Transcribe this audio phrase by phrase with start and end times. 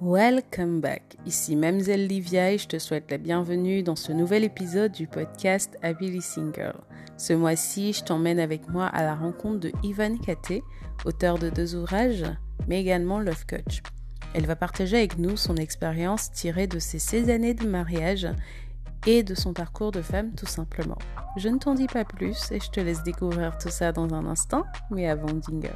[0.00, 1.16] Welcome back.
[1.26, 5.76] Ici Mamzelle Livia et je te souhaite la bienvenue dans ce nouvel épisode du podcast
[5.82, 6.76] Happily Single.
[7.16, 10.62] Ce mois-ci, je t'emmène avec moi à la rencontre de Ivan Kate,
[11.04, 12.24] auteur de deux ouvrages,
[12.68, 13.82] mais également Love Coach.
[14.34, 18.28] Elle va partager avec nous son expérience tirée de ses 16 années de mariage
[19.04, 20.98] et de son parcours de femme tout simplement.
[21.38, 24.26] Je ne t'en dis pas plus et je te laisse découvrir tout ça dans un
[24.26, 24.62] instant,
[24.92, 25.74] mais avant Dinger.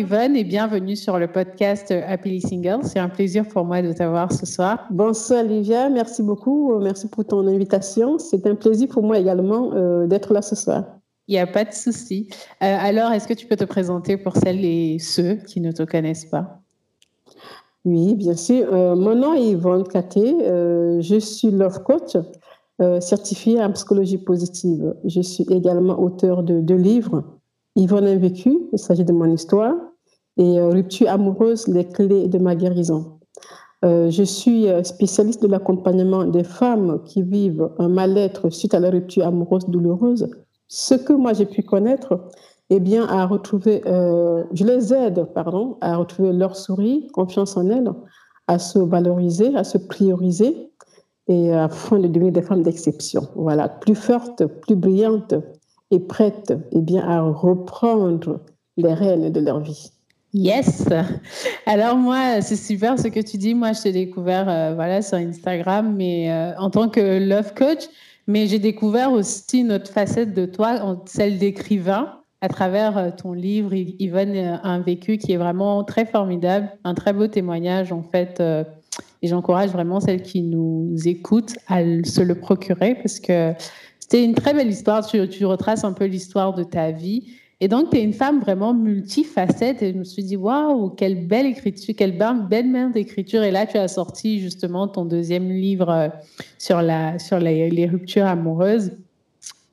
[0.00, 2.78] Yvonne et bienvenue sur le podcast Happily Single.
[2.84, 4.86] C'est un plaisir pour moi de t'avoir ce soir.
[4.90, 6.74] Bonsoir Olivia, merci beaucoup.
[6.78, 8.18] Merci pour ton invitation.
[8.18, 10.84] C'est un plaisir pour moi également euh, d'être là ce soir.
[11.28, 12.30] Il n'y a pas de souci.
[12.62, 15.82] Euh, alors, est-ce que tu peux te présenter pour celles et ceux qui ne te
[15.82, 16.62] connaissent pas?
[17.84, 18.72] Oui, bien sûr.
[18.72, 20.34] Euh, mon nom est Yvonne Katé.
[20.40, 22.16] je suis love coach
[23.00, 24.94] certifiée en psychologie positive.
[25.04, 27.22] Je suis également auteur de deux livres
[27.76, 29.74] Yvonne a vécu, il s'agit de mon histoire,
[30.36, 33.18] et euh, Rupture amoureuse, les clés de ma guérison.
[33.84, 38.80] Euh, je suis euh, spécialiste de l'accompagnement des femmes qui vivent un mal-être suite à
[38.80, 40.30] la rupture amoureuse douloureuse.
[40.68, 42.28] Ce que moi j'ai pu connaître,
[42.68, 47.90] eh bien, à retrouver, je les aide, pardon, à retrouver leur souris, confiance en elles,
[48.46, 50.70] à se valoriser, à se prioriser
[51.26, 53.22] et afin de devenir des femmes d'exception.
[53.34, 55.34] Voilà, plus fortes, plus brillantes,
[55.90, 58.40] et prêtes eh bien, à reprendre
[58.76, 59.90] les rênes de leur vie.
[60.32, 60.88] Yes.
[61.66, 63.54] Alors moi, c'est super ce que tu dis.
[63.54, 67.84] Moi, je t'ai découvert euh, voilà sur Instagram, mais euh, en tant que love coach,
[68.28, 73.32] mais j'ai découvert aussi une autre facette de toi, celle d'écrivain, à travers euh, ton
[73.32, 78.40] livre Yvonne un vécu qui est vraiment très formidable, un très beau témoignage en fait.
[78.40, 83.52] et j'encourage vraiment celles qui nous écoutent à se le procurer parce que
[84.10, 85.06] c'était une très belle histoire.
[85.06, 87.32] Tu, retraces un peu l'histoire de ta vie.
[87.62, 89.82] Et donc, tu es une femme vraiment multifacette.
[89.82, 93.42] Et je me suis dit, waouh, quelle belle écriture, quelle belle main d'écriture.
[93.42, 96.08] Et là, tu as sorti justement ton deuxième livre euh,
[96.58, 98.92] sur, la, sur les, ruptures amoureuses.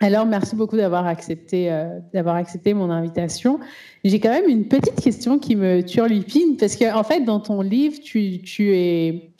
[0.01, 3.59] Alors, merci beaucoup d'avoir accepté, euh, accepté mon invitation.
[4.03, 7.61] J'ai quand même une petite question qui me turlupine, parce qu'en en fait, dans ton
[7.61, 9.31] livre, tu, tu es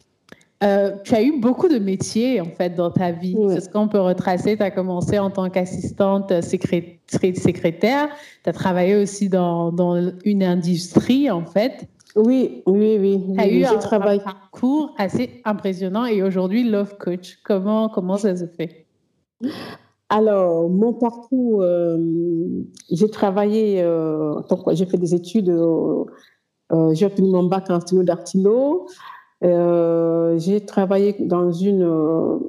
[0.64, 3.38] euh, tu as eu beaucoup de métiers en fait dans ta vie.
[3.50, 4.58] C'est ce qu'on peut retracer?
[4.58, 8.10] Tu as commencé en tant qu'assistante secrétaire.
[8.44, 11.88] Tu as travaillé aussi dans, dans, une industrie en fait.
[12.16, 13.24] Oui, oui, oui.
[13.36, 17.38] Tu as eu un, parcours assez impressionnant et aujourd'hui Love Coach.
[17.44, 18.88] Comment, comment ça se fait?
[20.10, 21.98] Alors, mon parcours, euh,
[22.90, 24.42] j'ai travaillé, euh,
[24.72, 25.54] j'ai fait des études,
[26.94, 28.88] j'ai obtenu mon bac en stylo d'artilo.
[29.44, 32.40] Euh, j'ai travaillé dans une, euh,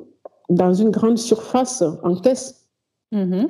[0.48, 2.66] dans une grande surface en caisse.
[3.12, 3.48] Mm-hmm.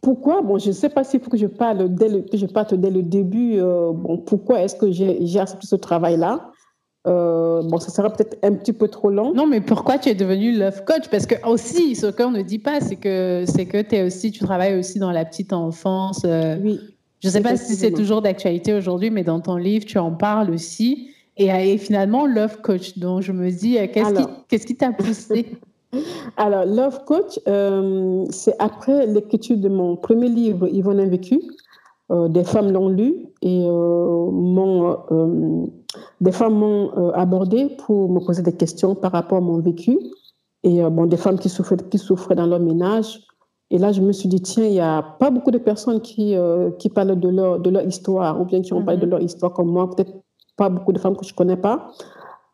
[0.00, 0.42] Pourquoi?
[0.42, 2.74] Bon, je ne sais pas s'il faut que je parle dès le, que je parte
[2.74, 3.58] dès le début.
[3.58, 6.50] Euh, bon, pourquoi est-ce que j'ai accepté ce travail-là?
[7.06, 9.34] Bon, ça sera peut-être un petit peu trop long.
[9.34, 11.08] Non, mais pourquoi tu es devenu love coach?
[11.10, 14.42] Parce que aussi, ce qu'on ne dit pas, c'est que c'est que es aussi, tu
[14.42, 16.24] travailles aussi dans la petite enfance.
[16.62, 16.80] oui.
[17.24, 20.12] Je ne sais pas si c'est toujours d'actualité aujourd'hui, mais dans ton livre, tu en
[20.12, 21.08] parles aussi.
[21.36, 23.86] Et, finalement, Love Coach, donc je me dis, euh,
[24.48, 25.58] qu'est-ce qui t'a poussé?
[26.36, 31.40] Alors, Love Coach, euh, c'est après l'écriture de mon premier livre, Yvonne a vécu.
[32.12, 33.66] Euh, des femmes l'ont lu et
[36.20, 39.98] des femmes m'ont abordé pour me poser des questions par rapport à mon vécu.
[40.62, 43.20] Et bon, des femmes qui souffraient, qui souffraient dans leur ménage.
[43.70, 46.34] Et là, je me suis dit, tiens, il n'y a pas beaucoup de personnes qui,
[46.78, 49.10] qui parlent de leur, de leur histoire ou bien qui ont parlé de mhm.
[49.10, 49.90] leur histoire comme moi.
[49.90, 50.12] Peut-être
[50.56, 51.90] pas beaucoup de femmes que je connais pas.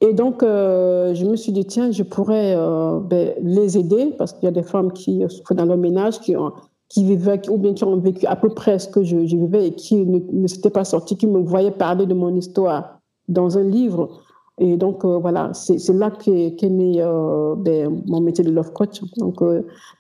[0.01, 4.33] Et donc, euh, je me suis dit, tiens, je pourrais euh, ben, les aider parce
[4.33, 6.53] qu'il y a des femmes qui souffrent dans leur ménage, qui, ont,
[6.89, 9.73] qui vivaient ou bien qui ont vécu à peu près ce que je, vivais et
[9.75, 14.09] qui ne, s'étaient pas sorties, qui me voyaient parler de mon histoire dans un livre.
[14.57, 17.03] Et donc, euh, voilà, c'est là qu'est né
[17.59, 19.03] ben, mon métier de love coach.
[19.19, 19.43] Donc,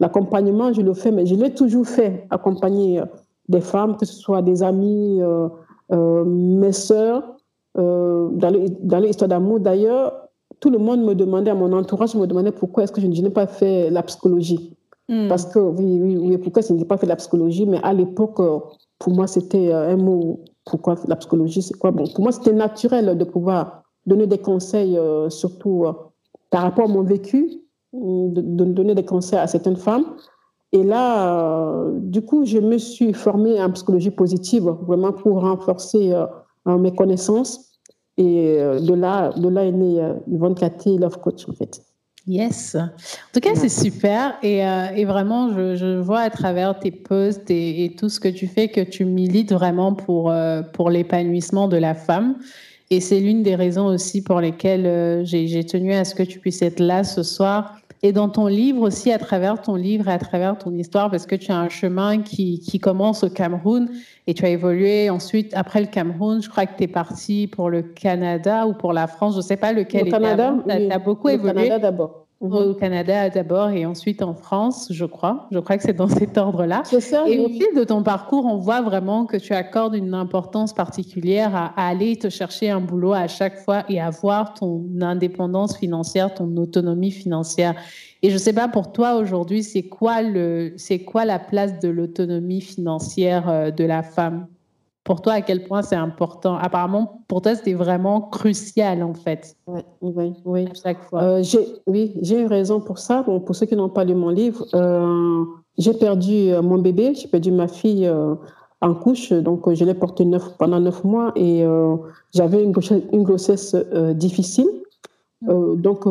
[0.00, 3.02] l'accompagnement, je le fais, mais je l'ai toujours fait, accompagner
[3.50, 5.20] des femmes, que ce soit des amis,
[5.90, 7.22] mes sœurs,
[7.78, 10.28] euh, dans l'histoire d'amour, d'ailleurs,
[10.58, 13.30] tout le monde me demandait, à mon entourage me demandait pourquoi est-ce que je, n'ai
[13.30, 14.76] pas fait la psychologie.
[15.08, 15.28] Hmm.
[15.28, 18.40] Parce que, oui, oui, oui, pourquoi je n'ai pas fait la psychologie, mais à l'époque,
[18.40, 18.58] euh,
[18.98, 20.40] pour moi, c'était un mot.
[20.64, 21.90] Pourquoi la psychologie, c'est quoi?
[21.90, 25.86] Bon, Pour moi, c'était naturel de pouvoir donner des conseils, surtout
[26.50, 27.50] par rapport à mon vécu,
[27.92, 30.04] de, de, donner des conseils à certaines femmes.
[30.72, 36.14] Et là, du coup, je me suis formée en psychologie positive, vraiment pour renforcer
[36.66, 37.78] mes connaissances.
[38.16, 41.82] Et de là, de là est née Yvonne Cathy, Love Coach, en fait.
[42.26, 42.76] Yes.
[42.76, 42.88] En
[43.32, 44.34] tout cas, c'est super.
[44.42, 48.20] Et, euh, et vraiment, je, je, vois à travers tes posts et, et, tout ce
[48.20, 52.36] que tu fais que tu milites vraiment pour, euh, pour l'épanouissement de la femme.
[52.90, 56.38] Et c'est l'une des raisons aussi pour lesquelles euh, j'ai tenu à ce que tu
[56.38, 57.79] puisses être là ce soir.
[58.02, 61.26] Et dans ton livre aussi, à travers ton livre et à travers ton histoire, parce
[61.26, 63.90] que tu as un chemin qui, qui commence au Cameroun
[64.26, 67.68] et tu as évolué ensuite, après le Cameroun, je crois que tu es parti pour
[67.68, 70.08] le Canada ou pour la France, je ne sais pas lequel.
[70.08, 71.68] Au Canada, tu as, beaucoup au évolué.
[71.68, 72.26] Canada d'abord.
[72.40, 75.46] Au Canada d'abord et ensuite en France, je crois.
[75.52, 76.82] Je crois que c'est dans cet ordre-là.
[77.26, 81.54] Et au fil de ton parcours, on voit vraiment que tu accordes une importance particulière
[81.54, 86.32] à, à, aller te chercher un boulot à chaque fois et avoir ton indépendance financière,
[86.32, 87.74] ton autonomie financière.
[88.22, 90.76] Et je ne sais pas pour toi aujourd'hui, c'est quoi, le,
[91.06, 94.46] quoi la place de l'autonomie financière euh, de la femme?
[95.10, 96.54] Pour toi, à quel point c'est important?
[96.54, 99.56] Apparemment, pour toi, c'était vraiment crucial en fait.
[99.66, 100.68] Oui, oui, oui.
[100.70, 101.20] À chaque fois.
[101.20, 103.24] Euh, j'ai, oui, j'ai une raison pour ça.
[103.24, 105.44] Bon, pour ceux qui n'ont pas lu mon livre, euh,
[105.78, 108.08] j'ai perdu mon bébé, j'ai perdu ma fille
[108.80, 111.64] en couche, donc je l'ai portée neuf, pendant neuf mois et
[112.32, 113.74] j'avais une grossesse, une grossesse
[114.14, 114.68] difficile.
[115.42, 116.06] donc,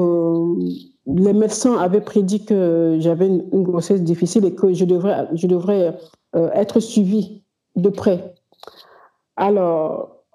[1.16, 5.98] les médecins avaient prédit que j'avais une, grossesse difficile et que je devrais, je devrais
[6.36, 7.44] euh, être suivie
[7.78, 8.36] de près.
[9.40, 10.26] Alors,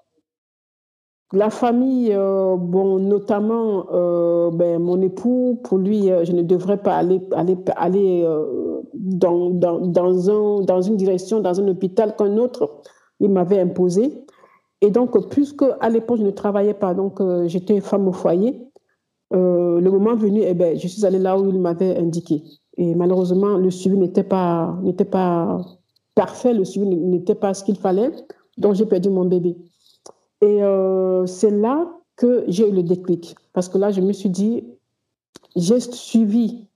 [1.31, 6.95] la famille, euh, bon, notamment euh, ben, mon époux, pour lui, je ne devrais pas
[6.95, 8.27] aller, aller, aller
[8.93, 12.81] dans, dans, dans, un, dans une direction, dans un hôpital qu'un autre,
[13.19, 14.25] il m'avait imposé.
[14.81, 18.65] Et donc, puisque à l'époque, je ne travaillais pas, donc j'étais femme au foyer,
[19.33, 22.43] euh, le moment venu, eh ben, je suis allée là où il m'avait indiqué.
[22.77, 25.59] Et malheureusement, le suivi n'était pas, n'était pas
[26.13, 28.11] parfait, le suivi n'était pas ce qu'il fallait.
[28.57, 29.57] Donc, j'ai perdu mon bébé.
[30.41, 33.35] Et euh, c'est là que j'ai eu le déclic.
[33.53, 34.63] Parce que là, je me suis dit,
[35.55, 36.67] j'ai suivi,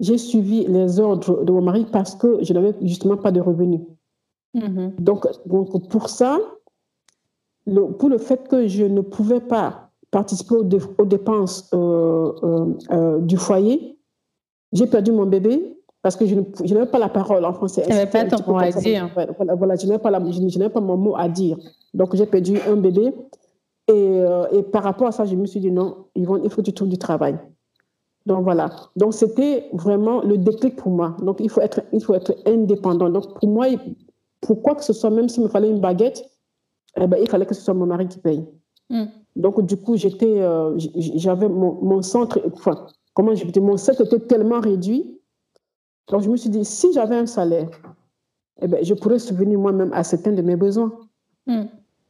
[0.00, 3.80] j'ai suivi les ordres de mon mari parce que je n'avais justement pas de revenus.
[4.54, 5.00] Mm-hmm.
[5.00, 6.38] Donc, donc, pour ça,
[7.66, 13.18] le, pour le fait que je ne pouvais pas participer aux, dépenses euh, euh, euh,
[13.20, 13.98] du foyer.
[14.72, 15.77] J'ai perdu mon bébé
[16.08, 17.82] parce que je n'avais pas la parole en français.
[17.82, 19.10] Tu n'avais pas ton mot à dire.
[19.58, 21.58] Voilà, je n'avais pas, pas, mon mot à dire.
[21.92, 23.12] Donc, j'ai perdu un bébé.
[23.88, 24.22] Et,
[24.52, 26.88] et, par rapport à ça, je me suis dit non, il faut que tu trouves
[26.88, 27.38] du travail.
[28.24, 28.70] Donc, voilà.
[28.96, 31.14] Donc, c'était vraiment le déclic pour moi.
[31.20, 33.10] Donc, il faut être, il faut être indépendant.
[33.10, 33.66] Donc, pour moi,
[34.40, 36.24] pourquoi que ce soit, même s'il me fallait une baguette,
[36.96, 38.46] eh ben, il fallait que ce soit mon mari qui paye.
[38.88, 39.04] Mm.
[39.36, 44.20] Donc, du coup, j'étais, euh, j'avais mon, centre, enfin, comment je dis, mon centre était
[44.20, 45.17] tellement réduit.
[46.10, 47.68] Donc, je me suis dit, si j'avais un salaire,
[48.60, 50.92] eh ben, je pourrais subvenir moi-même à certains de mes besoins.
[51.46, 51.64] Mm.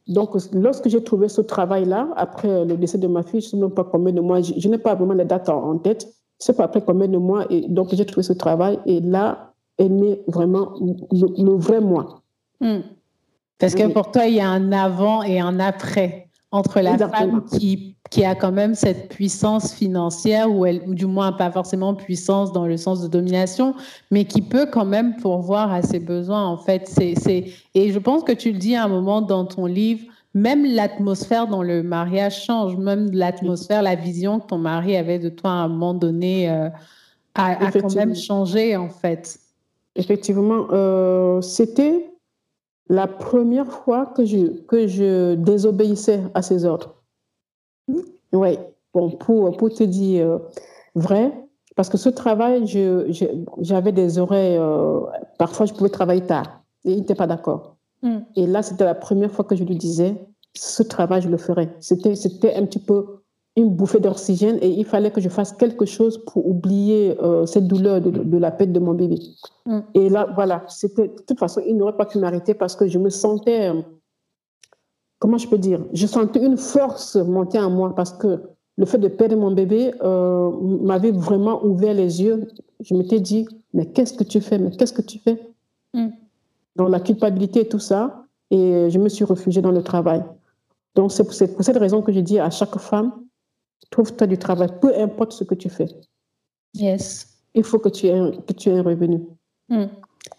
[0.09, 3.57] Donc, lorsque j'ai trouvé ce travail-là, après le décès de ma fille, je ne sais
[3.59, 6.13] même pas combien de mois, je, n'ai pas vraiment les dates en, tête, je ne
[6.39, 9.89] sais pas après combien de mois, et donc j'ai trouvé ce travail, et là est
[9.89, 10.75] né vraiment
[11.13, 12.23] le, vrai moi.
[12.61, 12.79] Mm.
[13.59, 17.45] Parce que pour toi, il y a un avant et un après entre la femme
[17.45, 21.95] qui, qui a quand même cette puissance financière, ou, elle, ou du moins pas forcément
[21.95, 23.75] puissance dans le sens de domination,
[24.11, 26.89] mais qui peut quand même pourvoir à ses besoins, en fait.
[26.89, 30.65] C'est, et je pense que tu le dis à un moment dans ton livre, même
[30.65, 35.51] l'atmosphère dans le mariage change, même l'atmosphère, la vision que ton mari avait de toi
[35.51, 36.69] à un moment donné euh,
[37.35, 39.39] a, a, quand même changé, en fait.
[39.97, 42.11] Effectivement, euh, c'était
[42.89, 46.95] la première fois que je, que je désobéissais à ses ordres.
[48.33, 48.59] Oui,
[48.93, 50.39] bon, pour, pour te dire euh,
[50.95, 51.33] vrai,
[51.77, 52.67] parce que ce travail,
[53.61, 55.01] j'avais des oreilles, euh,
[55.39, 57.77] parfois je pouvais travailler tard, et il n'était pas d'accord.
[58.03, 58.19] Mm.
[58.37, 60.17] Et là, c'était la première fois que je lui disais,
[60.55, 61.69] ce travail, je le ferai.
[61.81, 63.23] C'était un petit peu
[63.59, 67.67] une bouffée d'oxygène et il fallait que je fasse quelque chose pour oublier euh, cette
[67.67, 69.19] douleur de, la perte de mon bébé.
[69.67, 69.79] Mm.
[69.95, 72.99] Et là, voilà, c'était, de toute façon, il n'aurait pas pu m'arrêter parce que je
[72.99, 73.83] me sentais, euh,
[75.19, 78.41] comment je peux dire, je sentais une force monter en moi parce que
[78.77, 80.51] le fait de perdre mon bébé euh,
[80.81, 82.47] m'avait vraiment ouvert les yeux.
[82.81, 84.59] Je m'étais dit, mais qu'est-ce que tu fais?
[84.59, 85.37] Mais qu'est-ce que tu fais?
[85.95, 86.11] Mm.
[86.77, 88.25] Dans la culpabilité et tout ça.
[88.53, 90.23] Et je me suis réfugiée dans le travail.
[90.95, 93.13] Donc, c'est pour cette raison que je dis à chaque femme,
[93.91, 95.89] Trouve-toi du travail, peu importe ce que tu fais.
[96.75, 97.39] Yes.
[97.55, 99.21] Il faut que tu aies, que tu aies un revenu.
[99.69, 99.87] Hmm.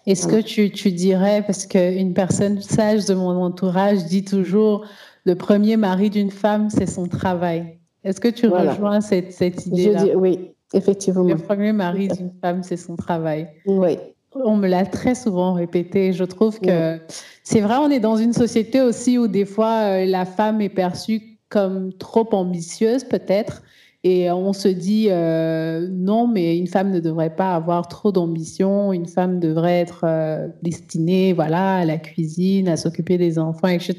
[0.05, 4.86] Est-ce que tu, tu, dirais, parce qu'une personne sage de mon entourage dit toujours,
[5.25, 7.77] le premier mari d'une femme, c'est son travail.
[8.03, 10.05] Est-ce que tu rejoins cette, cette idée-là?
[10.15, 11.24] Oui, effectivement.
[11.24, 13.48] Le premier mari d'une femme, c'est son travail.
[13.65, 13.98] Oui.
[14.36, 16.13] On me l'a très souvent répété.
[16.13, 17.00] Je trouve que
[17.43, 20.69] c'est vrai, on est dans une société aussi où des fois, euh, la femme est
[20.69, 23.63] perçue comme trop ambitieuse, peut-être.
[24.06, 28.94] Et on se dit euh, non, mais une femme ne devrait pas avoir trop d'ambition.
[28.94, 33.96] Une femme devrait être euh, destinée, voilà, à la cuisine, à s'occuper des enfants, etc.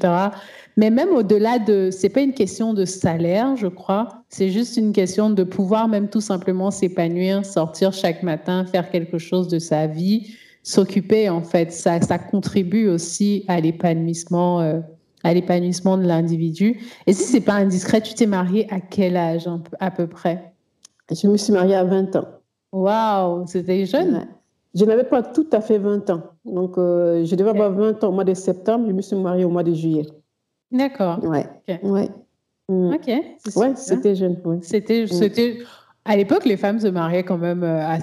[0.75, 4.23] Mais même au-delà de, c'est pas une question de salaire, je crois.
[4.29, 9.19] C'est juste une question de pouvoir même tout simplement s'épanouir, sortir chaque matin, faire quelque
[9.19, 11.71] chose de sa vie, s'occuper en fait.
[11.71, 14.79] Ça, ça contribue aussi à l'épanouissement, euh,
[15.23, 16.79] à l'épanouissement de l'individu.
[17.07, 19.49] Et si c'est pas indiscret, tu t'es mariée à quel âge
[19.79, 20.53] à peu près?
[21.11, 22.27] Je me suis mariée à 20 ans.
[22.71, 24.27] Waouh, c'était jeune.
[24.73, 26.23] Je n'avais pas tout à fait 20 ans.
[26.45, 28.85] Donc, euh, je devais avoir 20 ans au mois de septembre.
[28.87, 30.05] Je me suis mariée au mois de juillet.
[30.71, 31.21] D'accord.
[31.23, 31.45] Ouais.
[31.83, 32.09] Ouais.
[32.69, 32.93] Mm.
[32.93, 33.07] Ok.
[33.57, 34.37] Ouais, c'était jeune.
[34.61, 35.07] C'était, mm.
[35.07, 35.57] c'était.
[36.05, 37.99] À l'époque, les femmes se mariaient quand même euh, à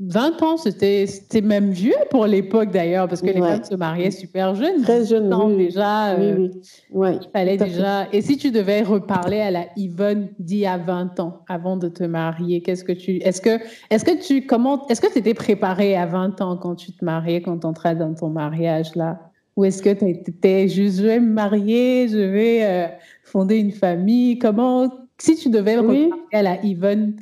[0.00, 0.56] 20 ans.
[0.56, 1.06] C'était,
[1.42, 4.82] même vieux pour l'époque d'ailleurs, parce que les femmes se mariaient super jeunes.
[4.82, 5.32] Très jeunes.
[5.32, 6.16] Oui, déjà.
[6.16, 6.50] oui, oui.
[6.52, 8.08] Euh, ouais, il fallait déjà.
[8.12, 11.88] Et si tu devais reparler à la Yvonne d'il y a 20 ans, avant de
[11.88, 13.16] te marier, qu'est-ce que tu.
[13.18, 13.58] Est-ce que,
[13.90, 14.46] est-ce que tu.
[14.46, 14.86] Comment.
[14.88, 17.94] Est-ce que tu étais préparée à 20 ans quand tu te mariais, quand tu entrais
[17.94, 19.30] dans ton mariage là?
[19.56, 22.86] Ou est-ce que tu étais juste, je vais me marier, je vais euh,
[23.22, 24.38] fonder une famille?
[24.38, 27.14] Comment, si tu devais reparler à la Yvonne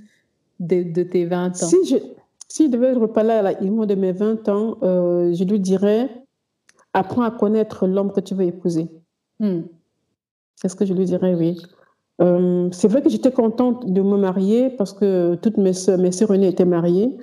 [0.58, 1.52] de, tes 20 ans?
[1.54, 1.96] Si je,
[2.52, 6.10] si je devais reparler à la Yvonne de mes 20 ans, euh, je lui dirais
[6.92, 8.90] apprends à connaître l'homme que tu veux épouser.
[9.40, 9.62] Hmm.
[10.56, 11.58] C'est ce que je lui dirais, oui.
[12.20, 16.12] Euh, c'est vrai que j'étais contente de me marier parce que toutes mes soeurs, mes
[16.12, 17.16] soeurs aînées étaient mariées.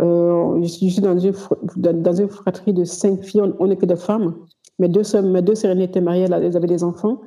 [0.00, 1.34] Euh, je suis dans une,
[1.76, 4.36] dans une fratrie de cinq filles, on n'est que des femmes.
[4.78, 7.20] Mes deux soeurs, mes deux sœurs étaient mariées, elles avaient des enfants.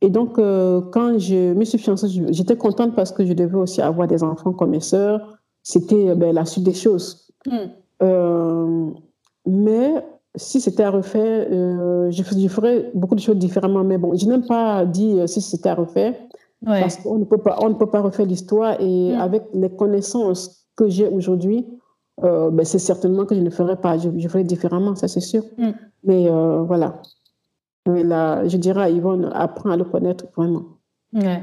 [0.00, 3.80] Et donc, euh, quand je me suis fiancée, j'étais contente parce que je devais aussi
[3.80, 5.37] avoir des enfants comme mes sœurs.
[5.68, 7.28] C'était ben, la suite des choses.
[7.46, 7.68] Hmm.
[8.02, 8.90] Euh,
[9.44, 9.92] mais
[10.34, 13.84] si c'était à refaire, je, je, ferais beaucoup de choses différemment.
[13.84, 16.14] Mais bon, je n'aime pas dire si c'était à refaire.
[16.64, 18.80] Parce qu'on ne peut pas, on ne peut pas refaire l'histoire.
[18.80, 19.20] Et hmm.
[19.20, 21.66] avec les connaissances que j'ai aujourd'hui,
[22.24, 23.98] euh, ben, c'est certainement que je ne ferais pas.
[23.98, 25.42] Je, ferais différemment, ça c'est sûr.
[25.58, 25.70] Mm.
[26.04, 27.02] Mais euh, voilà.
[27.86, 30.77] Mais là, je dirais à Yvonne, apprends à le connaître vraiment.
[31.12, 31.42] Ouais.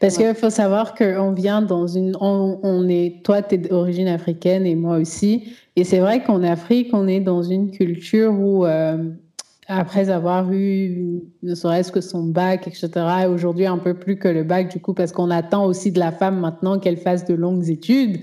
[0.00, 2.16] Parce qu'il faut savoir qu'on vient dans une.
[2.20, 5.52] On, est, toi, tu es d'origine africaine et moi aussi.
[5.76, 9.10] Et c'est vrai qu'en Afrique, on est dans une culture où, euh,
[9.68, 12.90] après avoir eu ne serait-ce que son bac, etc.,
[13.28, 16.12] aujourd'hui un peu plus que le bac, du coup, parce qu'on attend aussi de la
[16.12, 18.20] femme maintenant qu'elle fasse de longues études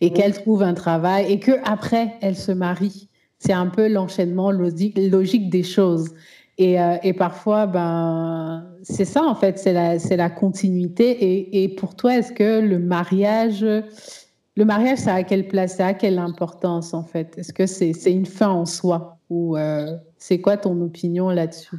[0.00, 3.08] et qu'elle trouve un travail et que après elle se marie.
[3.38, 6.10] C'est un peu l'enchaînement logique, logique des choses.
[6.58, 11.62] Et, euh, et parfois, ben, c'est ça en fait, c'est la, continuité.
[11.62, 15.94] Et, pour toi, est-ce que le mariage, le mariage, ça a quelle place, ça a
[15.94, 17.36] quelle importance en fait?
[17.36, 19.18] Est-ce que c'est, une fin en soi?
[19.28, 21.76] Ou euh, c'est quoi ton opinion là-dessus?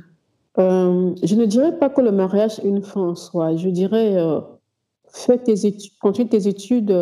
[0.60, 3.56] Euh, Je ne dirais pas que le mariage est une fin en soi.
[3.56, 4.16] Je dirais
[5.10, 6.96] fais tes études, continue tes études.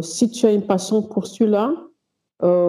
[0.00, 1.74] Si tu as une passion pour cela,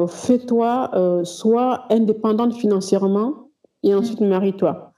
[0.08, 3.49] fais-toi, euh, sois indépendante financièrement
[3.84, 4.94] et ensuite marie-toi.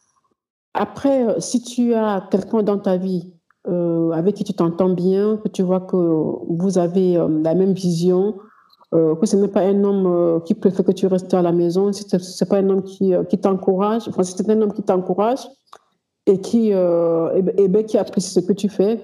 [0.74, 3.34] Après, si tu as quelqu'un dans ta vie
[3.66, 8.38] avec qui tu t'entends bien, que tu vois que vous avez la même vision,
[8.92, 12.04] que ce n'est pas un homme qui préfère que tu restes à la maison, si
[12.08, 15.48] ce n'est pas un homme qui, qui t'encourage, enfin, si c'est un homme qui t'encourage
[16.26, 19.00] et qui, et, et ben, qui apprécie ce que tu fais,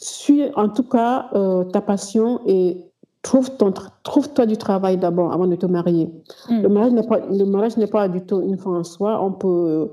[0.00, 2.84] suis en tout cas euh, ta passion et
[3.22, 6.10] trouve ton toi du travail d'abord avant de te marier.
[6.48, 6.62] Mm.
[6.62, 9.22] Le mariage n'est pas le mariage n'est pas du tout une fin en soi.
[9.22, 9.90] On peut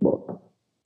[0.00, 0.20] bon,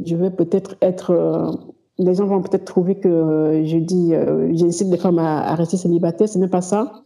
[0.04, 1.50] je vais peut-être être, euh,
[1.98, 4.12] les gens vont peut-être trouver que euh, je dis
[4.52, 6.28] j'incite les femmes à, rester célibataires.
[6.28, 7.02] Ce n'est pas ça.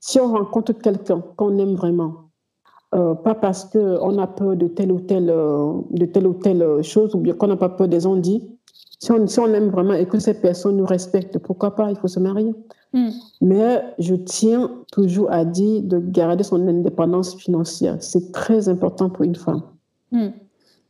[0.00, 2.14] Si on rencontre quelqu'un qu'on aime vraiment,
[2.90, 7.18] pas parce qu'on a peur de telle ou telle, de telle ou telle chose, ou
[7.18, 8.54] bien qu'on n'a pas peur des dit
[9.04, 12.20] si on, aime vraiment et que ces personnes nous respectent, pourquoi pas, il faut se
[12.20, 12.54] marier.
[12.94, 13.10] Hmm.
[13.40, 17.96] Mais je tiens toujours à dire de garder son indépendance financière.
[17.98, 19.62] C'est très important pour une femme.
[20.12, 20.28] Hmm.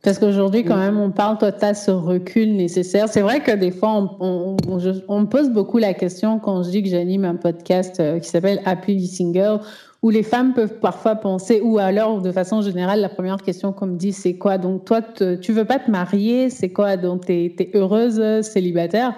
[0.03, 3.09] Parce qu'aujourd'hui, quand même, on parle, toi, tu as ce recul nécessaire.
[3.09, 4.55] C'est vrai que des fois, on,
[5.07, 8.29] on, me pose beaucoup la question quand je dis que j'anime un podcast euh, qui
[8.29, 9.61] s'appelle Happy Single,
[10.03, 13.87] où les femmes peuvent parfois penser, ou alors de façon générale, la première question qu'on
[13.87, 14.59] me dit, c'est quoi?
[14.59, 15.01] Donc toi,
[15.41, 16.97] tu veux pas te marier, c'est quoi?
[16.97, 19.17] Donc tu es, heureuse célibataire?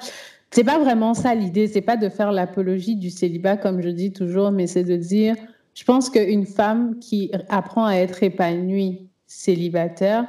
[0.52, 4.12] C'est pas vraiment ça l'idée, c'est pas de faire l'apologie du célibat comme je dis
[4.12, 5.36] toujours, mais c'est de dire
[5.74, 10.26] je pense qu'une femme qui apprend à être épanouie célibataire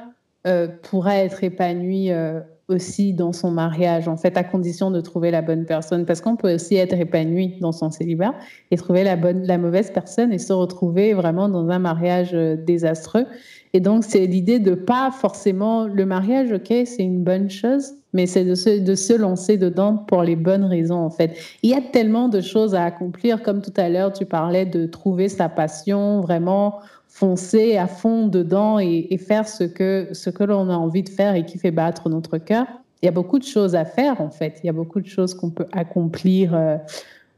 [0.46, 5.30] euh, pourra être épanouie euh, aussi dans son mariage, en fait, à condition de trouver
[5.30, 6.04] la bonne personne.
[6.04, 8.34] Parce qu'on peut aussi être épanoui dans son célibat
[8.70, 12.56] et trouver la, bonne, la mauvaise personne et se retrouver vraiment dans un mariage euh,
[12.56, 13.24] désastreux.
[13.72, 18.26] Et donc, c'est l'idée de pas forcément le mariage, ok, c'est une bonne chose, mais
[18.26, 21.36] c'est de se, de se lancer dedans pour les bonnes raisons, en fait.
[21.62, 24.86] Il y a tellement de choses à accomplir, comme tout à l'heure, tu parlais de
[24.86, 26.80] trouver sa passion, vraiment
[27.18, 31.34] foncer à fond dedans et, faire ce que, ce que l'on a envie de faire
[31.34, 32.66] et qui fait battre notre cœur.
[33.02, 34.60] Il y a beaucoup de choses à faire, en fait.
[34.62, 36.76] Il y a beaucoup de choses qu'on peut accomplir euh,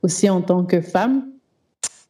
[0.02, 1.24] aussi en tant que femme.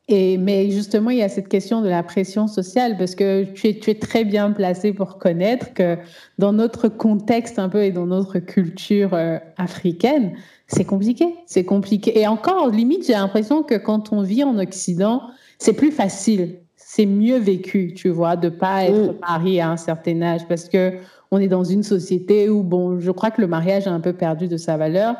[0.09, 3.69] Et, mais justement, il y a cette question de la pression sociale, parce que tu
[3.69, 5.97] es, très bien placé pour connaître que
[6.39, 10.33] dans notre contexte un peu et dans notre culture euh, africaine,
[10.67, 11.37] c'est compliqué.
[11.47, 12.19] C'est compliqué.
[12.19, 15.23] Et encore, limite, j'ai l'impression que quand on vit en Occident,
[15.59, 16.60] c'est plus facile
[16.93, 19.19] c'est mieux vécu, tu vois, de pas être mm.
[19.21, 20.95] marié à un certain âge parce que
[21.31, 24.13] on est dans une société où, bon, je crois que le mariage a un peu
[24.13, 25.15] perdu de sa valeur,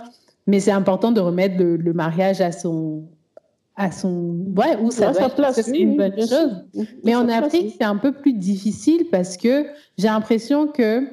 [0.49, 3.05] mais c'est important de remettre le, mariage à son,
[3.77, 5.61] à son, ouais, où ça sa place.
[5.61, 6.65] C'est une bonne chose.
[7.05, 11.07] Mais en Afrique, c'est un peu plus difficile parce que j'ai l'impression que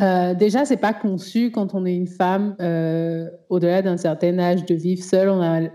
[0.00, 4.64] euh, déjà, c'est pas conçu quand on est une femme euh, au-delà d'un certain âge
[4.64, 5.28] de vivre seule.
[5.28, 5.68] On, a,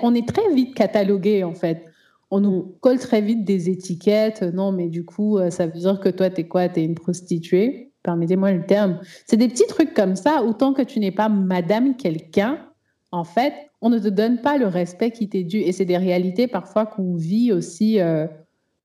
[0.00, 1.91] on est très vite catalogué en fait
[2.32, 4.40] on nous colle très vite des étiquettes.
[4.42, 6.66] Non, mais du coup, euh, ça veut dire que toi, t'es quoi?
[6.70, 7.92] T'es une prostituée?
[8.02, 9.00] Permettez-moi le terme.
[9.26, 12.66] C'est des petits trucs comme ça, autant que tu n'es pas madame quelqu'un,
[13.10, 15.58] en fait, on ne te donne pas le respect qui t'est dû.
[15.58, 18.26] Et c'est des réalités parfois qu'on vit aussi, euh,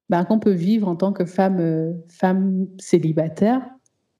[0.09, 3.61] ben, qu'on peut vivre en tant que femme, euh, femme célibataire,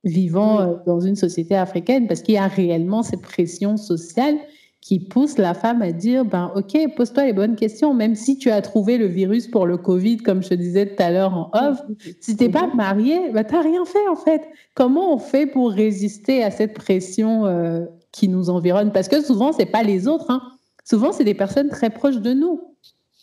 [0.06, 4.38] vivant dans une société africaine, parce qu'il y a réellement cette pression sociale
[4.82, 8.50] qui pousse la femme à dire ben ok pose-toi les bonnes questions même si tu
[8.50, 11.50] as trouvé le virus pour le Covid comme je te disais tout à l'heure en
[11.54, 11.82] off.
[12.22, 14.48] Si t'es pas marié ben t'as rien fait en fait.
[14.76, 18.92] Comment on fait pour résister à cette pression euh, qui nous environne?
[18.92, 20.42] Parce que souvent c'est pas les autres hein.
[20.86, 22.62] souvent c'est des personnes très proches de nous.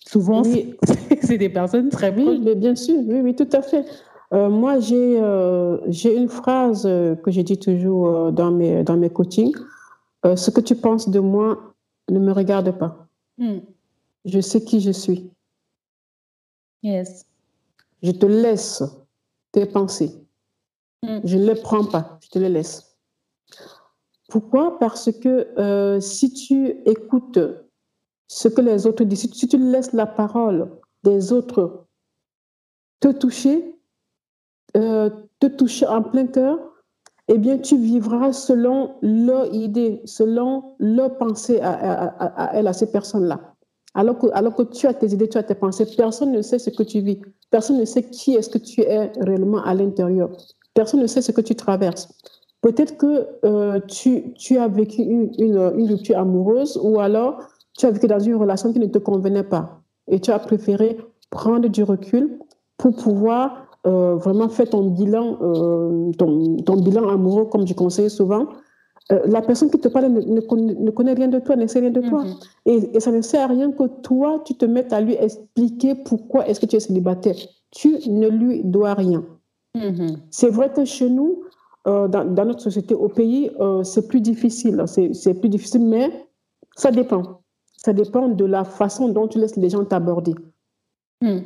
[0.06, 0.42] Souvent
[1.22, 2.26] c'est des personnes très proches.
[2.26, 3.84] oui mais bien sûr oui oui tout à fait.
[4.32, 9.08] Euh, moi j'ai euh, j'ai une phrase que j'ai dit toujours dans mes dans mes
[9.08, 9.54] coachings
[10.24, 11.74] euh, ce que tu penses de moi
[12.10, 13.08] ne me regarde pas.
[13.38, 13.58] Hmm.
[14.24, 15.30] Je sais qui je suis.
[16.82, 17.26] Yes.
[18.02, 18.82] Je te laisse
[19.52, 20.14] tes pensées.
[21.02, 21.20] Hmm.
[21.24, 22.96] Je ne les prends pas, je te les laisse.
[24.28, 24.78] Pourquoi?
[24.78, 27.38] Parce que euh, si tu écoutes
[28.26, 30.70] ce que les autres disent, si tu laisses la parole
[31.02, 31.86] des autres
[33.00, 33.78] te toucher,
[34.76, 35.10] euh,
[35.40, 36.58] te toucher en plein cœur,
[37.28, 42.90] eh bien, tu vivras selon leur idée, selon leur pensée à, à, à, à ces
[42.90, 43.54] personnes-là.
[43.94, 46.58] Alors que, alors que tu as tes idées, tu as tes pensées, personne ne sait
[46.58, 47.20] ce que tu vis.
[47.50, 50.30] Personne ne sait qui est-ce que tu es réellement à l'intérieur.
[50.74, 52.08] Personne ne sait ce que tu traverses.
[52.60, 57.38] Peut-être que euh, tu, tu, as vécu une, une, une, rupture amoureuse ou alors
[57.78, 60.98] tu as vécu dans une relation qui ne te convenait pas et tu as préféré
[61.30, 62.38] prendre du recul
[62.78, 68.08] pour pouvoir euh, vraiment fais ton bilan, euh, ton, ton, bilan amoureux, comme je conseille
[68.08, 68.46] souvent.
[69.12, 71.90] Euh, la personne qui te parle ne, ne, connaît, rien de toi, ne sait rien
[71.90, 72.24] de toi.
[72.24, 72.34] Mhm.
[72.64, 75.94] Et, et, ça ne sert à rien que toi, tu te mettes à lui expliquer
[75.94, 77.36] pourquoi est-ce que tu es célibataire.
[77.70, 79.22] Tu ne lui dois rien.
[79.74, 80.16] Mhm.
[80.30, 81.42] C'est vrai que chez nous,
[81.84, 83.50] dans, dans, notre société, au pays,
[83.82, 84.82] c'est plus difficile.
[84.86, 86.10] C'est plus difficile, mais
[86.76, 87.42] ça dépend.
[87.76, 90.34] Ça dépend de la façon dont tu laisses les gens t'aborder.
[91.20, 91.42] Mhm.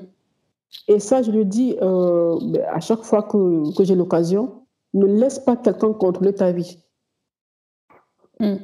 [0.87, 2.39] Et ça, je le dis euh,
[2.71, 4.63] à chaque fois que, que j'ai l'occasion,
[4.95, 6.79] ne laisse pas quelqu'un contrôler ta vie.
[8.41, 8.57] Mm.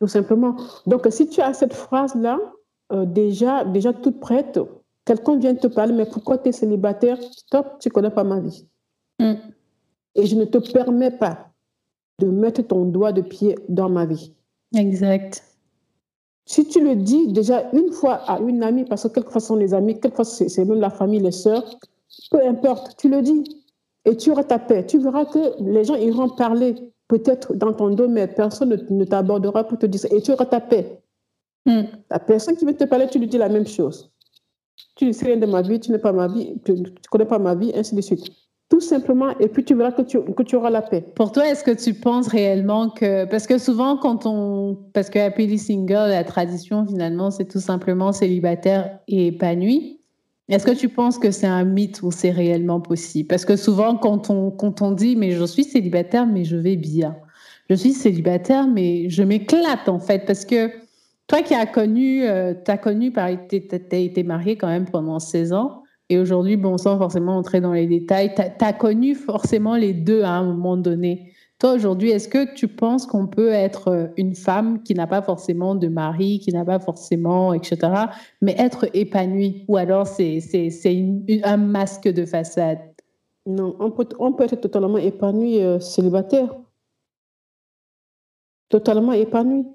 [0.00, 0.56] Tout simplement.
[0.86, 2.38] Donc, si tu as cette phrase-là,
[2.92, 4.58] euh, déjà, déjà toute prête,
[5.04, 7.18] quelqu'un vient te parler, mais pourquoi tu es célibataire?
[7.22, 8.66] Stop, tu ne connais pas ma vie.
[9.18, 9.34] Mm.
[10.14, 11.50] Et je ne te permets pas
[12.18, 14.34] de mettre ton doigt de pied dans ma vie.
[14.74, 15.42] Exact.
[16.50, 19.54] Si tu le dis déjà une fois à une amie, parce que quelquefois ce sont
[19.54, 21.78] les amis, quelquefois c'est même la famille, les sœurs,
[22.32, 23.44] peu importe, tu le dis
[24.04, 24.84] et tu auras ta paix.
[24.84, 26.74] Tu verras que les gens iront parler
[27.06, 30.58] peut-être dans ton domaine, personne ne, t'abordera pour te dire ça et tu auras ta
[30.58, 31.00] paix.
[31.66, 31.82] Hmm.
[32.10, 34.10] La personne qui veut te parler, tu lui dis la même chose.
[34.96, 37.26] Tu ne sais rien de ma vie, tu n'es pas ma vie, tu ne connais
[37.26, 38.28] pas ma vie, ainsi de suite
[38.80, 41.04] tout simplement, et puis tu verras que tu, que tu auras la paix.
[41.14, 45.18] Pour toi, est-ce que tu penses réellement que, parce que souvent quand on, parce que
[45.18, 50.00] happily single, la tradition finalement, c'est tout simplement célibataire et épanoui.
[50.48, 53.28] Est-ce que tu penses que c'est un mythe ou c'est réellement possible?
[53.28, 56.76] Parce que souvent, quand on, quand on dit, mais je suis célibataire, mais je vais
[56.76, 57.16] bien.
[57.68, 60.70] Je suis célibataire, mais je m'éclate en fait, parce que
[61.28, 65.20] toi qui as connu, euh, tu as connu, tu as été marié quand même pendant
[65.20, 65.82] 16 ans.
[66.10, 70.22] Et aujourd'hui, bon, sans forcément entrer dans les détails, tu as, connu forcément les deux
[70.22, 71.32] à un moment donné.
[71.60, 75.22] Toi, aujourd'hui, est-ce que tu penses qu'on peut être euh, une femme qui n'a pas
[75.22, 77.78] forcément de mari, qui n'a pas forcément, etc.,
[78.40, 79.64] mais être épanouie?
[79.68, 80.40] Ou alors c'est
[81.44, 82.80] un masque de façade?
[83.46, 86.54] Non, on peut, on peut être totalement épanoui euh, célibataire.
[88.68, 89.66] Totalement épanoui.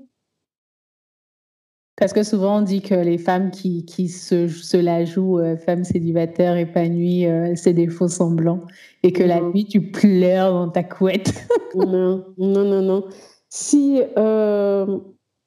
[1.98, 5.56] Parce que souvent, on dit que les femmes qui, qui se, se la jouent euh,
[5.56, 8.62] femmes célibataires épanouies, euh, c'est des faux semblants.
[9.04, 11.34] Et que la nuit, tu pleures dans ta couette.
[11.76, 13.06] non, non, non, non.
[13.48, 15.00] Si, euh,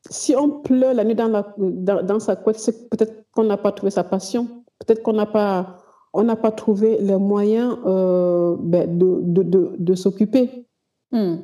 [0.08, 3.72] si on pleure la nuit dans, la, dans, sa couette, c'est peut-être qu'on n'a pas
[3.72, 4.64] trouvé sa passion.
[4.78, 5.76] Peut-être qu'on n'a pas,
[6.14, 10.64] on n'a pas trouvé les moyens ben, de, de, de, de s'occuper.
[11.12, 11.36] Hmm.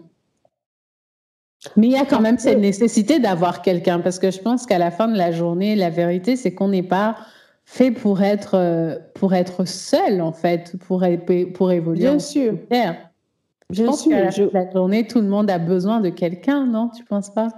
[1.76, 4.78] Mais il y a quand même cette nécessité d'avoir quelqu'un parce que je pense qu'à
[4.78, 7.16] la fin de la journée, la vérité, c'est qu'on n'est pas
[7.64, 11.04] fait pour être, euh, pour être seul, en fait, pour,
[11.54, 12.00] pour évoluer.
[12.00, 12.58] Bien sûr.
[13.70, 14.12] Je pense sûr.
[14.12, 16.90] la, la journée, tout le monde a besoin de quelqu'un, non?
[16.94, 17.48] Tu ne penses pas?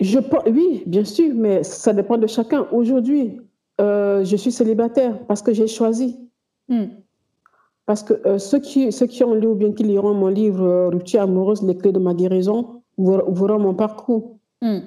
[0.00, 2.66] Je, Oui, bien sûr, mais ça dépend de chacun.
[2.70, 3.40] Aujourd'hui,
[3.80, 6.18] euh, je suis célibataire parce que j'ai choisi.
[6.68, 6.86] Hmm.
[7.86, 10.64] Parce que euh, ceux, qui, ceux qui ont lu ou bien qui liront mon livre
[10.64, 14.38] euh, Rupture amoureuse, les clés de ma guérison, verront mon parcours.
[14.60, 14.80] Hmm.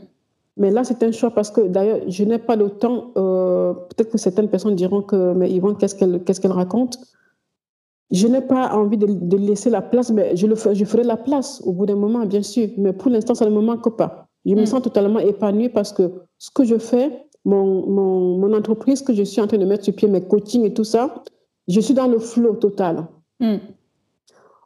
[0.58, 3.12] Mais là, c'est un choix parce que d'ailleurs, je n'ai pas le temps.
[3.16, 7.00] Euh, peut-être que certaines personnes diront que, mais Yvonne, qu'est-ce qu'elle qu'est-ce qu'elle raconte?
[8.12, 11.16] Je n'ai pas envie de, de, laisser la place, mais je, le, je ferai la
[11.16, 12.68] place au bout d'un moment, bien sûr.
[12.78, 14.28] Mais pour l'instant, ça ne me manque pas.
[14.46, 14.66] Je me hmm.
[14.66, 19.24] sens totalement épanouie parce que ce que je fais, mon, mon, mon entreprise que je
[19.24, 21.24] suis en train de mettre sur pied, mes coachings et tout ça,
[21.70, 23.08] je suis dans le flot total.
[23.40, 23.58] Hmm.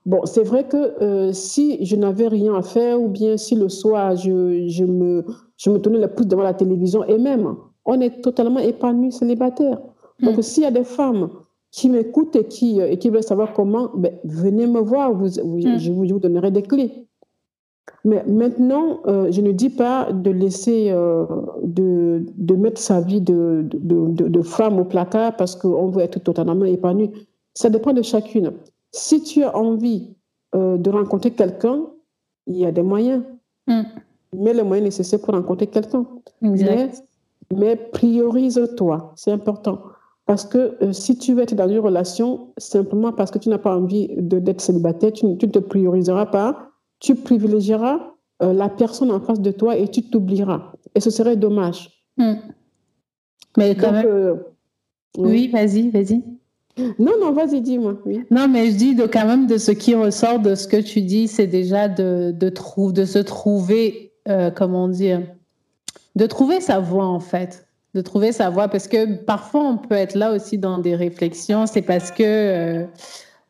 [0.05, 3.69] Bon, c'est vrai que euh, si je n'avais rien à faire ou bien si le
[3.69, 5.25] soir je, je me,
[5.57, 9.79] je me tenais le pouce devant la télévision et même, on est totalement épanoui célibataire.
[10.19, 10.41] Donc, hmm.
[10.41, 11.29] s'il y a des femmes
[11.71, 15.77] qui m'écoutent et qui, et qui veulent savoir comment, ben, venez me voir, vous, hmm.
[15.77, 17.07] je, vous, donnerai des clés.
[18.05, 21.25] Mais maintenant, euh, je ne dis pas de laisser, euh,
[21.63, 26.19] de, de, mettre sa vie de, de, de, femme au placard parce qu'on veut être
[26.19, 27.11] totalement épanoui.
[27.53, 28.53] Ça dépend de chacune.
[28.91, 30.15] Si tu as envie
[30.53, 31.85] euh, de rencontrer quelqu'un,
[32.47, 33.23] il y a des moyens.
[33.67, 33.81] Mm.
[34.35, 36.05] Mets les moyens nécessaires pour rencontrer quelqu'un.
[36.41, 36.91] Mais,
[37.55, 39.79] mais priorise-toi, c'est important.
[40.25, 43.77] Parce que si tu veux être dans une relation, simplement parce que tu n'as pas
[43.77, 46.72] envie d'être célibataire, tu ne te prioriseras pas
[47.03, 47.99] tu privilégieras
[48.41, 50.71] euh, la personne en face de toi et tu t'oublieras.
[50.95, 51.89] Et ce serait dommage.
[52.17, 52.35] Hmm.
[53.57, 54.05] Mais quand même.
[54.07, 54.35] Euh,
[55.17, 56.23] oui, vas-y, vas-y.
[56.97, 57.99] Non, non, vas-y, dis-moi.
[58.05, 58.23] Oui.
[58.31, 61.01] Non, mais je dis de, quand même de ce qui ressort de ce que tu
[61.01, 62.51] dis, c'est déjà de, de,
[62.91, 65.21] de se trouver, euh, comment dire,
[66.15, 67.67] de trouver sa voie en fait.
[67.93, 71.67] De trouver sa voie parce que parfois on peut être là aussi dans des réflexions,
[71.67, 72.87] c'est parce que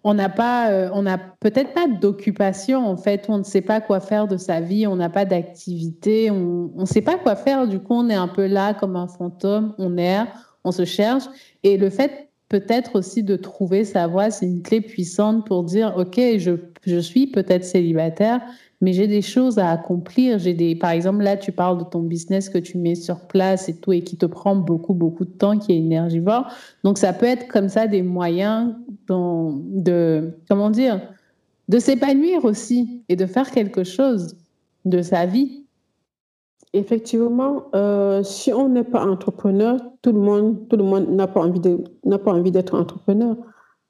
[0.04, 3.80] on n'a pas, euh, on n'a peut-être pas d'occupation en fait, on ne sait pas
[3.80, 7.68] quoi faire de sa vie, on n'a pas d'activité, on ne sait pas quoi faire.
[7.68, 10.28] Du coup, on est un peu là comme un fantôme, on erre,
[10.64, 11.24] on se cherche.
[11.64, 15.94] Et le fait peut-être aussi de trouver sa voie, c'est une clé puissante pour dire,
[15.98, 16.52] ok, je,
[16.86, 18.42] je suis peut-être célibataire,
[18.84, 20.40] mais j'ai des choses à accomplir.
[20.40, 23.70] J'ai des, par exemple, là, tu parles de ton business que tu mets sur place
[23.70, 26.50] et tout, et qui te prend beaucoup, beaucoup de temps, qui est énergivore.
[26.84, 28.76] Donc, ça peut être comme ça des moyens
[29.08, 31.00] de, comment dire,
[31.70, 34.36] de s'épanouir aussi et de faire quelque chose
[34.84, 35.64] de sa vie.
[36.74, 41.40] Effectivement, euh, si on n'est pas entrepreneur, tout le monde, tout le monde n'a pas
[41.40, 43.38] envie de, n'a pas envie d'être entrepreneur.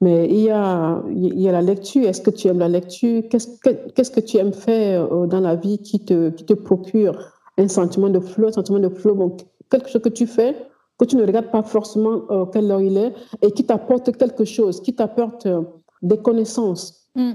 [0.00, 2.04] Mais il y a, il y a la lecture.
[2.04, 3.22] Est-ce que tu aimes la lecture?
[3.30, 6.54] Qu'est-ce que, qu'est-ce que tu aimes faire euh, dans la vie qui te, qui te
[6.54, 7.16] procure
[7.56, 9.36] un sentiment de flot, un sentiment de flot?
[9.70, 10.56] Quelque chose que tu fais,
[10.98, 14.44] que tu ne regardes pas forcément euh, quelle heure il est, et qui t'apporte quelque
[14.44, 15.62] chose, qui t'apporte euh,
[16.02, 17.08] des connaissances.
[17.14, 17.32] Mm.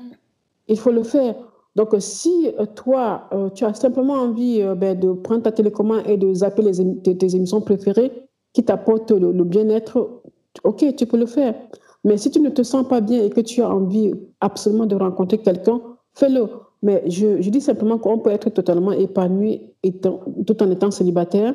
[0.68, 1.36] Il faut le faire.
[1.76, 6.62] Donc, si toi, tu as simplement envie ben, de prendre ta télécommande et de zapper
[6.62, 8.12] les, tes, émissions préférées
[8.54, 10.22] qui t'apportent le bien-être,
[10.64, 11.56] ok, tu peux le faire.
[12.04, 14.96] Mais si tu ne te sens pas bien et que tu as envie absolument de
[14.96, 15.82] rencontrer quelqu'un,
[16.14, 16.48] fais-le.
[16.82, 19.62] Mais je, je, dis simplement qu'on peut être totalement épanoui
[20.46, 21.54] tout en étant célibataire.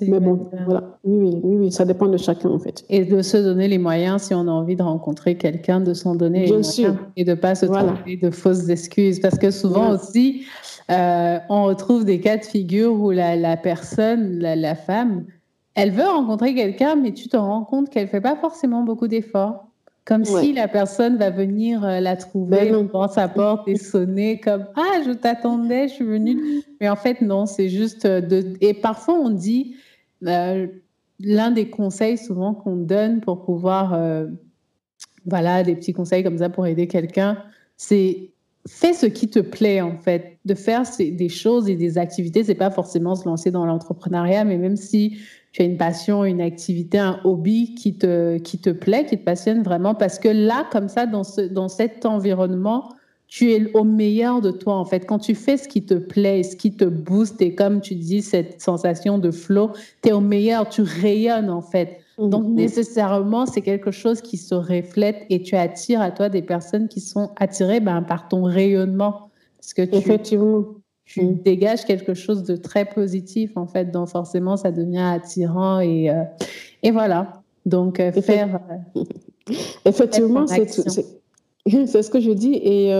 [0.00, 0.98] Mais bon, voilà.
[1.04, 2.82] Oui, oui, oui, ça dépend de chacun en fait.
[2.88, 6.14] Et de se donner les moyens, si on a envie de rencontrer quelqu'un, de s'en
[6.14, 6.94] donner Bien sûr.
[7.16, 9.20] et de ne pas se trouver de fausses excuses.
[9.20, 10.44] Parce que souvent aussi,
[10.90, 15.26] euh, on retrouve des cas de figure où la, la personne, la, la, femme,
[15.74, 19.08] elle veut rencontrer quelqu'un, mais tu te rends compte qu'elle ne fait pas forcément beaucoup
[19.08, 19.66] d'efforts
[20.04, 24.40] Comme si la personne va venir euh, la trouver ben devant sa porte et sonner
[24.40, 26.62] comme Ah, je t'attendais, je suis venue.
[26.80, 28.54] Mais en fait, non, c'est juste de.
[28.60, 29.76] Et parfois, on dit
[30.26, 30.66] euh,
[31.20, 33.94] l'un des conseils souvent qu'on donne pour pouvoir.
[33.94, 34.26] Euh,
[35.26, 37.38] voilà, des petits conseils comme ça pour aider quelqu'un,
[37.76, 38.32] c'est
[38.68, 40.38] fais ce qui te plaît en fait.
[40.44, 44.58] De faire des choses et des activités, c'est pas forcément se lancer dans l'entrepreneuriat, mais
[44.58, 45.18] même si
[45.52, 49.24] tu as une passion, une activité, un hobby qui te, qui te plaît, qui te
[49.24, 52.88] passionne vraiment, parce que là, comme ça, dans, ce, dans cet environnement,
[53.28, 55.06] tu es au meilleur de toi, en fait.
[55.06, 58.22] Quand tu fais ce qui te plaît, ce qui te booste, et comme tu dis,
[58.22, 59.70] cette sensation de flow,
[60.02, 61.98] tu es au meilleur, tu rayonnes, en fait.
[62.18, 62.54] Donc, mhm.
[62.54, 67.00] nécessairement, c'est quelque chose qui se reflète et tu attires à toi des personnes qui
[67.00, 69.30] sont attirées ben, par ton rayonnement.
[69.58, 70.64] Parce que tu, Effectivement
[71.04, 73.90] tu dégages quelque chose de très positif, en fait.
[73.90, 75.80] Donc, forcément, ça devient attirant.
[75.80, 76.22] Et, euh,
[76.82, 77.42] et voilà.
[77.66, 78.60] Donc, euh, faire.
[78.96, 79.02] Euh,
[79.84, 82.54] Effectivement, c'est ce que je dis.
[82.54, 82.92] Et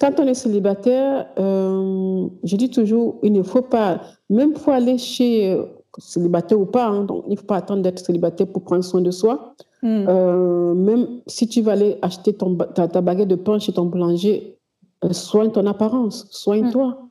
[0.00, 5.56] quand on est célibataire, je dis toujours, il ne faut pas, même pour aller chez
[5.98, 9.00] célibataire ou pas, hein, donc il ne faut pas attendre d'être célibataire pour prendre soin
[9.00, 9.54] de soi.
[9.82, 10.74] Mm.
[10.74, 14.58] même si tu vas aller acheter ton, ta, baguette de pain chez ton boulanger,
[15.12, 17.09] soigne ton apparence, soigne-toi.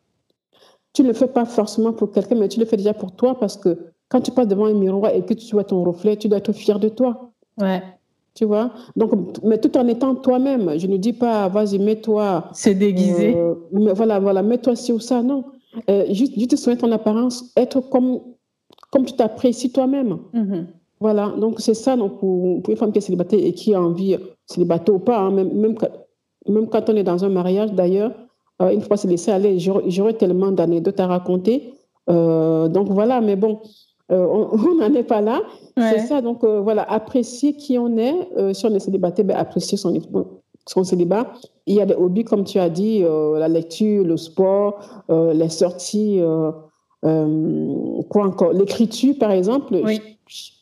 [0.93, 3.37] Tu ne le fais pas forcément pour quelqu'un, mais tu le fais déjà pour toi
[3.39, 3.77] parce que
[4.09, 6.51] quand tu passes devant un miroir et que tu vois ton reflet, tu dois être
[6.51, 7.31] fier de toi.
[7.59, 7.81] Ouais.
[8.33, 8.71] Tu vois?
[8.95, 9.11] Donc,
[9.43, 10.79] mais tout en étant toi-même.
[10.79, 12.45] Je ne dis pas, vas-y, mets-toi.
[12.53, 13.35] C'est déguisé.
[13.35, 15.21] Euh, mais voilà, voilà, mets-toi ci ou ça.
[15.21, 15.43] Non.
[15.89, 18.19] Euh, juste, juste soigner ton apparence, être comme,
[18.91, 20.17] comme tu t'apprécies toi-même.
[20.33, 20.65] Mm-hmm.
[20.99, 23.81] Voilà, donc c'est ça donc pour, pour, une femme qui est célibataire et qui a
[23.81, 25.75] envie, célibataire ou pas, hein, même, même,
[26.47, 28.11] même quand on est dans un mariage d'ailleurs,
[28.61, 31.73] euh, une fois se laisser aller, j'aurais tellement d'anecdotes à raconter.
[32.09, 33.61] Euh, donc voilà, mais bon,
[34.11, 35.41] euh, on n'en est pas là.
[35.77, 38.53] C'est ça, donc voilà, apprécier qui on est.
[38.53, 39.93] si on est célibataire, ben, apprécier son,
[40.67, 41.31] son célibat.
[41.67, 46.21] Il y a des hobbies, comme tu as dit, la lecture, le sport, les sorties,
[47.01, 49.79] quoi encore, l'écriture, par exemple.
[49.81, 50.01] Oui.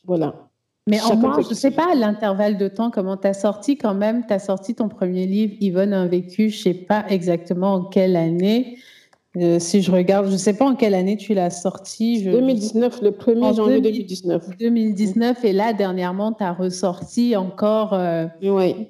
[0.05, 0.46] Voilà.
[0.87, 3.93] Mais en moins, je ne sais pas, l'intervalle de temps, comment tu as sorti quand
[3.93, 7.73] même, tu as sorti ton premier livre, Yvonne a vécu, je ne sais pas exactement
[7.73, 8.77] en quelle année.
[9.35, 12.23] Euh, si je regarde, je ne sais pas en quelle année tu l'as sorti.
[12.23, 14.57] 2019, le 1er janvier 2019.
[14.57, 18.25] 2019, et là, dernièrement, tu as ressorti encore euh,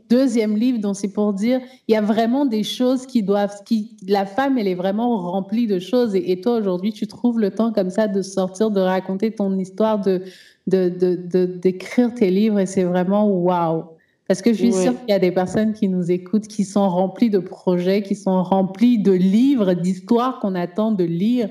[0.10, 3.98] deuxième livre, donc c'est pour dire, il y a vraiment des choses qui doivent, qui,
[4.08, 7.52] la femme, elle est vraiment remplie de choses, et, et toi, aujourd'hui, tu trouves le
[7.52, 10.22] temps comme ça de sortir, de raconter ton histoire, de,
[10.68, 13.86] de, d'écrire tes livres et c'est vraiment waouh.
[14.28, 16.90] Parce que je suis sûre qu'il y a des personnes qui nous écoutent qui sont
[16.90, 21.50] remplies de projets, qui sont remplies de livres, d'histoires qu'on attend de lire,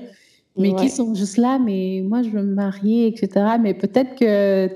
[0.55, 3.57] mais qui sont juste là, mais moi je veux me marier, etc.
[3.59, 4.69] Mais peut-être que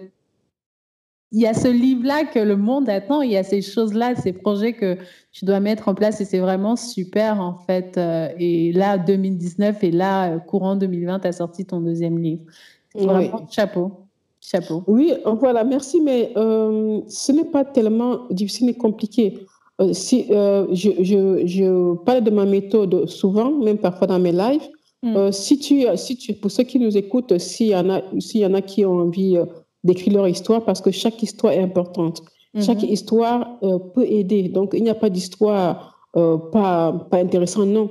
[1.34, 4.34] il y a ce livre-là que le monde attend, il y a ces choses-là, ces
[4.34, 4.98] projets que
[5.32, 7.98] tu dois mettre en place et c'est vraiment super en fait.
[7.98, 12.44] Euh, et là, 2019 et là, courant 2020, tu as sorti ton deuxième livre.
[12.94, 14.08] Vraiment chapeau.
[14.42, 14.84] Chapeau.
[14.88, 19.46] Oui, voilà, merci, mais euh, ce n'est pas tellement difficile et compliqué.
[19.80, 24.32] Euh, si, euh, je, je, je, parle de ma méthode souvent, même parfois dans mes
[24.32, 24.68] lives.
[25.04, 25.32] Hmm.
[25.32, 28.46] si tu, si tu, pour ceux qui nous écoutent, s'il y, en a, s'il y
[28.46, 29.36] en a qui ont envie
[29.84, 32.22] d'écrire leur histoire, parce que chaque histoire est importante.
[32.54, 32.62] Hmm.
[32.62, 33.60] Chaque histoire
[33.96, 34.50] peut aider.
[34.50, 37.90] Donc, il n'y a pas d'histoire pas, pas intéressante, non.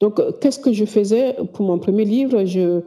[0.00, 2.46] Donc, qu'est-ce que je faisais pour mon premier livre?
[2.46, 2.80] Je,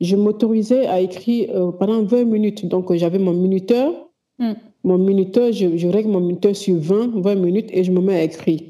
[0.00, 2.66] je m'autorisais à écrire euh, pendant 20 minutes.
[2.66, 3.92] Donc, j'avais mon minuteur.
[4.38, 4.52] Hmm.
[4.84, 8.22] Mon minuteur, je, règle mon minuteur sur 20, 20 minutes et je me mets à
[8.22, 8.60] écrire.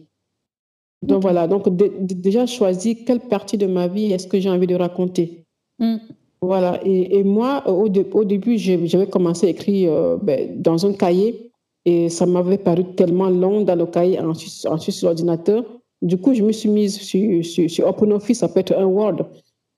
[1.02, 1.46] Donc, voilà.
[1.46, 5.44] Donc, déjà choisi quelle partie de ma vie est-ce que j'ai envie de raconter.
[5.78, 5.96] Hmm.
[6.40, 6.80] Voilà.
[6.84, 11.50] Et, moi, au, au début, j'avais commencé à écrire euh, ben, dans un cahier
[11.84, 15.64] et ça m'avait paru tellement long dans le cahier, ensuite, ensuite sur l'ordinateur.
[16.02, 19.26] Du coup, je me suis mise sur, sur, sur OpenOffice, ça peut être un Word.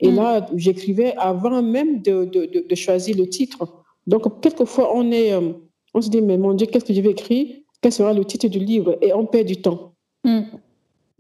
[0.00, 0.16] Et mm.
[0.16, 3.66] là, j'écrivais avant même de, de, de, choisir le titre.
[4.06, 5.52] Donc, quelquefois, on, est, euh,
[5.94, 7.56] on se dit, mais mon Dieu, qu'est-ce que je vais écrire?
[7.80, 8.96] Quel sera le titre du livre?
[9.00, 9.92] Et on perd du temps.
[10.24, 10.42] Mm.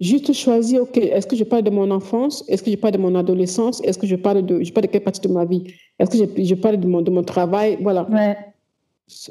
[0.00, 2.44] Juste choisir, OK, est-ce que je parle de mon enfance?
[2.48, 3.80] Est-ce que je parle de mon adolescence?
[3.82, 5.64] Est-ce que je parle de, je parle de quelle partie de ma vie?
[5.98, 7.78] Est-ce que je, je, parle de mon, de mon travail?
[7.80, 8.08] Voilà.
[8.08, 8.36] Ouais.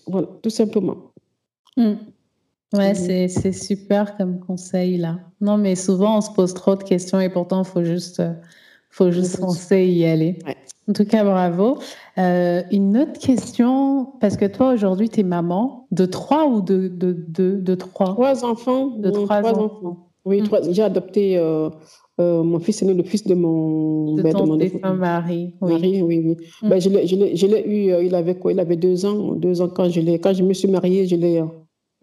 [0.07, 0.97] Voilà, tout simplement.
[1.77, 1.93] Mm.
[2.73, 3.27] Ouais, mm-hmm.
[3.29, 5.19] c'est super comme conseil là.
[5.39, 8.33] Non, mais souvent on se pose trop de questions et pourtant il faut juste euh,
[8.97, 10.39] faut juste penser y aller.
[10.89, 11.77] En tout cas, bravo.
[12.17, 16.87] Euh, une autre question, parce que toi, aujourd'hui, tu es maman de trois ou de,
[16.87, 18.13] de, de, de trois?
[18.13, 18.97] Trois enfants.
[18.97, 20.07] De trois, enfants.
[20.25, 20.71] Oui, hmm.
[20.71, 21.69] j'ai adopté euh,
[22.19, 24.15] euh, mon fils aîné, le fils de mon...
[24.15, 25.55] De ben, ton de mari.
[25.61, 25.71] Oui.
[25.73, 26.37] Marie, oui, oui.
[26.61, 26.69] Hmm.
[26.69, 26.89] Ben, je
[27.47, 28.51] l'ai eu, il avait quoi?
[28.51, 29.33] Il avait deux ans.
[29.33, 31.43] Deux ans quand je, quand je me suis mariée, je l'ai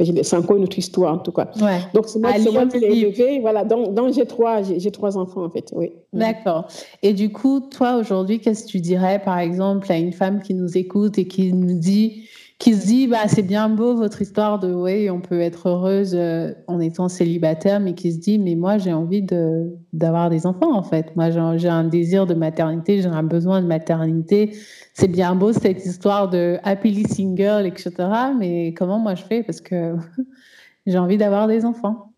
[0.00, 1.50] c'est encore une autre histoire, en tout cas.
[1.94, 3.40] Donc, c'est moi, moi, qui l'ai élevé.
[3.40, 5.70] Voilà, donc, donc j'ai trois, j'ai trois enfants, en fait.
[5.72, 5.92] Oui.
[6.12, 6.66] D'accord.
[7.02, 10.54] Et du coup, toi, aujourd'hui, qu'est-ce que tu dirais, par exemple, à une femme qui
[10.54, 14.58] nous écoute et qui nous dit qui se dit bah c'est bien beau votre histoire
[14.60, 18.54] de oui on peut être heureuse euh, en étant célibataire mais qui se dit mais
[18.54, 21.14] moi j'ai envie de d'avoir des enfants en fait.
[21.16, 24.56] Moi j'ai un désir de maternité j'ai un besoin de maternité.
[24.92, 27.92] C'est bien beau cette histoire de happily single etc
[28.38, 29.42] mais comment moi je fais?
[29.42, 29.96] Parce que
[30.86, 32.12] j'ai envie d'avoir des enfants.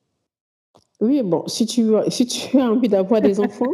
[1.01, 3.73] Oui bon si tu si tu as envie d'avoir des enfants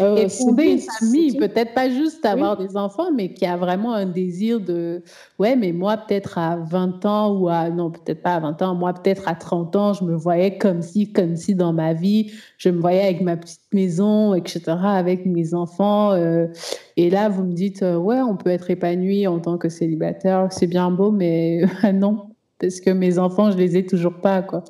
[0.00, 3.92] euh, et fonder une famille, peut-être pas juste avoir des enfants, mais qui a vraiment
[3.92, 5.02] un désir de,
[5.38, 8.74] ouais, mais moi, peut-être à 20 ans ou à, non, peut-être pas à 20 ans,
[8.74, 12.32] moi, peut-être à 30 ans, je me voyais comme si, comme si dans ma vie,
[12.58, 16.12] je me voyais avec ma petite maison, etc., avec mes enfants.
[16.12, 16.48] Euh,
[16.96, 20.48] et là, vous me dites, euh, ouais, on peut être épanoui en tant que célibataire,
[20.50, 21.62] c'est bien beau, mais
[21.94, 24.64] non, parce que mes enfants, je les ai toujours pas, quoi.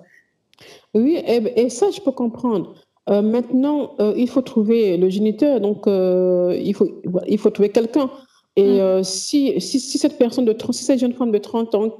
[0.92, 2.83] Oui, et, et ça, je peux comprendre.
[3.10, 6.88] Euh, maintenant, euh, il faut trouver le géniteur, donc euh, il, faut,
[7.28, 8.10] il faut trouver quelqu'un.
[8.56, 9.02] Et mm.
[9.02, 11.98] si, si, si, cette personne de 30, si cette jeune femme de 30 ans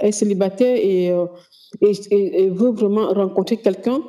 [0.00, 1.12] est célibataire et,
[2.12, 4.00] et, veut vraiment rencontrer quelqu'un,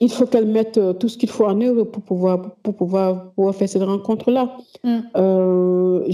[0.00, 3.54] il faut qu'elle mette tout ce qu'il faut en œuvre pour pouvoir, pour pouvoir, pouvoir
[3.56, 4.56] faire cette rencontre-là.
[4.84, 5.00] Mm.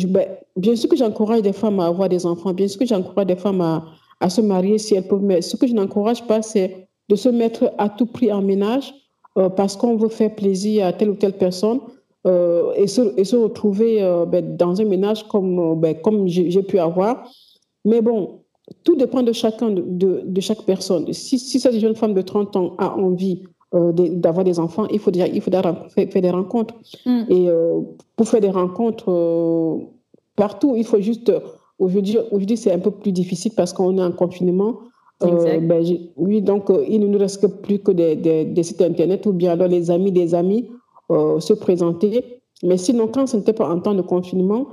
[0.09, 3.27] Ben, bien sûr que j'encourage des femmes à avoir des enfants, bien sûr que j'encourage
[3.27, 3.85] des femmes à,
[4.21, 7.29] à, se marier si elles peuvent, mais ce que je n'encourage pas, c'est de se
[7.29, 8.95] mettre à tout prix en ménage
[9.39, 11.81] euh, parce qu'on veut faire plaisir à telle ou telle personne
[12.27, 16.63] euh, et, se, et, se, retrouver euh, ben, dans un ménage comme, ben, comme j'ai
[16.63, 17.29] pu avoir.
[17.85, 18.41] Mais bon,
[18.83, 21.13] tout dépend de chacun, de, de, chaque personne.
[21.13, 25.11] Si, si, cette jeune femme de 30 ans a envie d'avoir des enfants, il faut
[25.11, 26.75] déjà, il faut faire, des rencontres.
[27.05, 27.23] Mm.
[27.29, 27.49] Et
[28.17, 29.83] pour faire des rencontres
[30.35, 31.31] partout, il faut juste.
[31.79, 34.79] Aujourd'hui, aujourd'hui c'est un peu plus difficile parce qu'on est en confinement.
[35.23, 35.83] Euh, ben,
[36.17, 39.53] oui, donc euh, il ne nous reste plus que des, des, sites internet ou bien
[39.53, 40.69] alors les amis des amis
[41.11, 42.41] euh, se présenter.
[42.63, 44.67] Mais sinon, quand ce n'était pas en temps de confinement,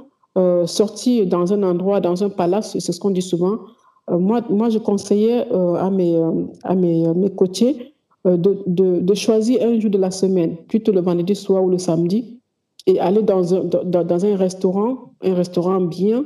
[0.66, 3.60] sortir dans un endroit, dans un palace, c'est ce qu'on dit souvent.
[4.10, 6.20] moi, moi, je conseillais à mes,
[6.64, 7.94] à mes, mes coachés
[8.26, 11.78] de, de, de, choisir un jour de la semaine, plutôt le vendredi soir ou le
[11.78, 12.40] samedi,
[12.88, 16.26] et aller dans un, dans, dans un restaurant, un restaurant bien,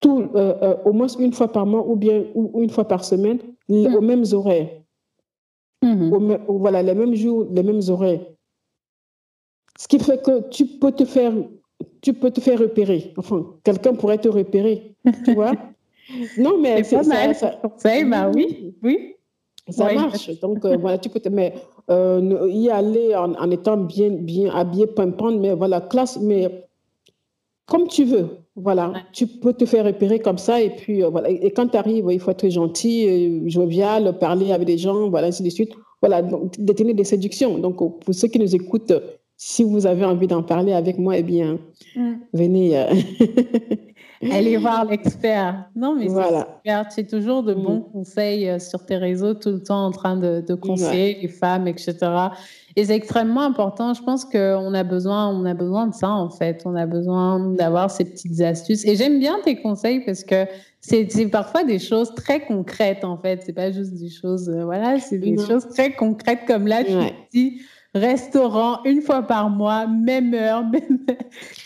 [0.00, 3.38] tout, euh, euh, au moins une fois par mois ou bien une fois par semaine,
[3.68, 3.94] mm.
[3.94, 4.70] aux mêmes horaires.
[5.82, 6.40] Mm-hmm.
[6.48, 8.20] voilà, les mêmes jours, les mêmes horaires.
[9.78, 11.32] Ce qui fait que tu peux te faire,
[12.00, 13.14] tu peux te faire repérer.
[13.16, 15.52] Enfin, quelqu'un pourrait te repérer, tu vois.
[16.38, 19.14] non, mais c'est ça, ça, ça, oui, oui.
[19.68, 20.30] Ça marche.
[20.40, 21.54] Donc, euh, voilà, tu peux te, mais,
[21.88, 26.67] y aller en, en, étant bien, bien habillé, pimpant, mais voilà, classe, mais
[27.68, 28.28] comme tu veux.
[28.56, 31.30] Voilà, tu peux te faire repérer comme ça et puis euh, voilà.
[31.30, 35.28] Et quand tu arrives, il faut être gentil, euh, jovial, parler avec des gens, voilà,
[35.28, 35.70] ainsi de suite.
[36.02, 37.58] Voilà, donc détenir des séductions.
[37.58, 38.92] Donc pour ceux qui nous écoutent,
[39.36, 41.58] si vous avez envie d'en parler avec moi, eh bien,
[41.94, 42.12] mm.
[42.32, 42.78] venez.
[42.78, 42.86] Euh,
[44.32, 45.66] Allez voir l'expert.
[45.76, 46.58] Non, mais voilà.
[46.90, 47.92] c'est toujours de bons mm.
[47.92, 51.94] conseils sur tes réseaux, tout le temps en train de, conseiller les femmes, etc.
[52.78, 53.92] Et c'est extrêmement important.
[53.92, 56.62] Je pense qu'on a besoin, on a besoin de ça en fait.
[56.64, 58.86] On a besoin d'avoir ces petites astuces.
[58.86, 60.44] Et j'aime bien tes conseils parce que
[60.80, 63.42] c'est parfois des choses très concrètes en fait.
[63.44, 66.92] C'est pas juste des choses, euh, voilà, c'est des choses très concrètes comme là tu
[67.32, 67.60] dis
[67.96, 71.00] restaurant une fois par mois, même heure, même.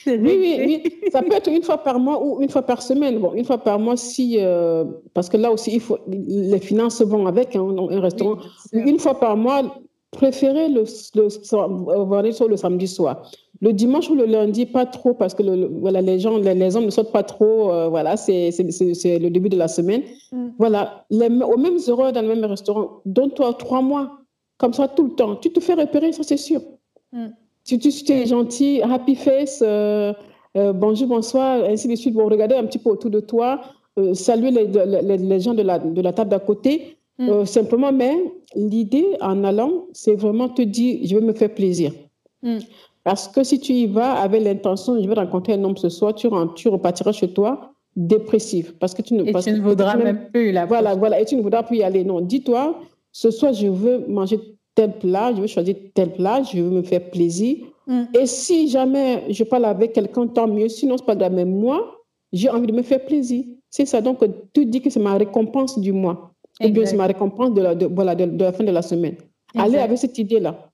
[0.06, 1.10] oui, oui, oui.
[1.12, 3.18] Ça peut être une fois par mois ou une fois par semaine.
[3.18, 4.36] Bon, une fois par mois, si.
[4.38, 8.38] Euh, parce que là aussi, il faut, les finances vont avec hein, un restaurant.
[8.72, 9.62] une fois par mois,
[10.12, 13.30] préférez le, le, le samedi soir.
[13.60, 16.86] Le dimanche ou le lundi, pas trop, parce que le, voilà, les gens, les, hommes
[16.86, 17.72] ne sortent pas trop.
[17.72, 20.02] Euh, voilà, c'est le début de la semaine.
[20.32, 20.48] Mm.
[20.58, 23.00] Voilà, les, aux mêmes heures dans le même restaurant.
[23.06, 24.18] Donne-toi trois mois,
[24.58, 25.36] comme ça tout le temps.
[25.36, 26.60] Tu te fais repérer, ça c'est sûr.
[27.12, 27.28] Mm.
[27.64, 30.12] Si tu, es gentil, happy face, euh,
[30.56, 32.14] euh, bonjour, bonsoir, ainsi de suite.
[32.14, 33.60] Bon, regardez un petit peu autour de toi,
[34.14, 36.96] saluer les, les, les, gens de la, de la table d'à côté.
[37.18, 37.44] Mm.
[37.44, 38.16] simplement, mais
[38.56, 41.92] l'idée en allant, c'est vraiment te dire, je vais me faire plaisir.
[42.42, 42.58] Mm.
[43.04, 46.14] Parce que si tu y vas avec l'intention, je vais rencontrer un homme ce soir,
[46.14, 48.72] tu, tu repartiras chez toi dépressif.
[48.78, 51.36] Parce que tu ne, et tu ne voudras même, plus la Voilà, voilà, et tu
[51.36, 52.04] ne voudras plus y aller.
[52.04, 54.40] Non, dis-toi, ce soir, je veux manger
[54.74, 57.56] tel plat, je veux choisir tel plat, je veux me faire plaisir.
[57.86, 58.02] Mm.
[58.18, 60.68] Et si jamais je parle avec quelqu'un, tant mieux.
[60.68, 61.32] Sinon, c'est pas grave.
[61.32, 61.98] Mais moi,
[62.32, 63.44] j'ai envie de me faire plaisir.
[63.68, 64.00] C'est ça.
[64.00, 64.20] Donc,
[64.52, 66.31] tu dis que c'est ma récompense du mois.
[66.64, 69.16] Ou bien c'est ma récompense de la, de, voilà, de, la fin de la semaine.
[69.54, 70.71] Allez avec cette idée-là.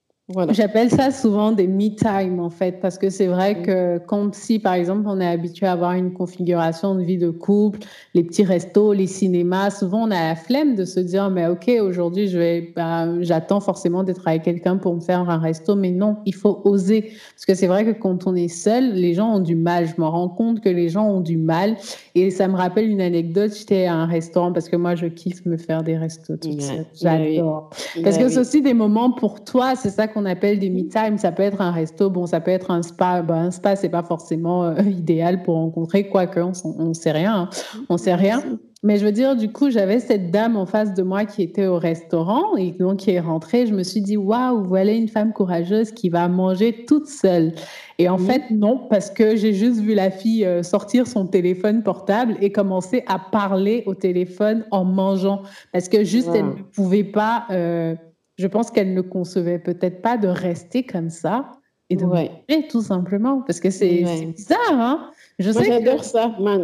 [0.51, 4.59] J'appelle ça souvent des me time en fait, parce que c'est vrai que comme si
[4.59, 7.79] par exemple on est habitué à avoir une configuration de vie de couple,
[8.13, 11.71] les petits restos, les cinémas, souvent on a la flemme de se dire mais ok
[11.81, 15.89] aujourd'hui je vais, ben, j'attends forcément d'être avec quelqu'un pour me faire un resto, mais
[15.89, 19.33] non, il faut oser, parce que c'est vrai que quand on est seul, les gens
[19.35, 19.87] ont du mal.
[19.87, 21.75] Je me rends compte que les gens ont du mal,
[22.13, 23.51] et ça me rappelle une anecdote.
[23.57, 26.85] J'étais à un restaurant parce que moi je kiffe me faire des restos toute seule,
[26.93, 27.71] j'adore,
[28.03, 31.17] parce que c'est aussi des moments pour toi, c'est ça qu'on appelle des me time.
[31.17, 33.21] Ça peut être un resto, bon, ça peut être un spa.
[33.21, 37.35] Ben, un spa, c'est pas forcément euh, idéal pour rencontrer, quoique on, on sait rien.
[37.35, 37.49] Hein.
[37.89, 38.41] On sait rien.
[38.81, 41.65] Mais je veux dire, du coup, j'avais cette dame en face de moi qui était
[41.65, 43.67] au restaurant et donc qui est rentrée.
[43.67, 47.51] Je me suis dit, waouh, voilà une femme courageuse qui va manger toute seule.
[47.97, 51.83] Et en fait, non, parce que j'ai juste vu la fille euh, sortir son téléphone
[51.83, 55.41] portable et commencer à parler au téléphone en mangeant.
[55.73, 57.47] Parce que juste, elle ne pouvait pas.
[57.51, 57.95] Euh,
[58.39, 61.51] je pense qu'elle ne concevait peut-être pas de rester comme ça
[61.89, 62.31] et de manger
[62.69, 65.11] tout simplement parce que c'est bizarre hein.
[65.39, 66.35] Je moi, j'adore ça.
[66.39, 66.57] Moi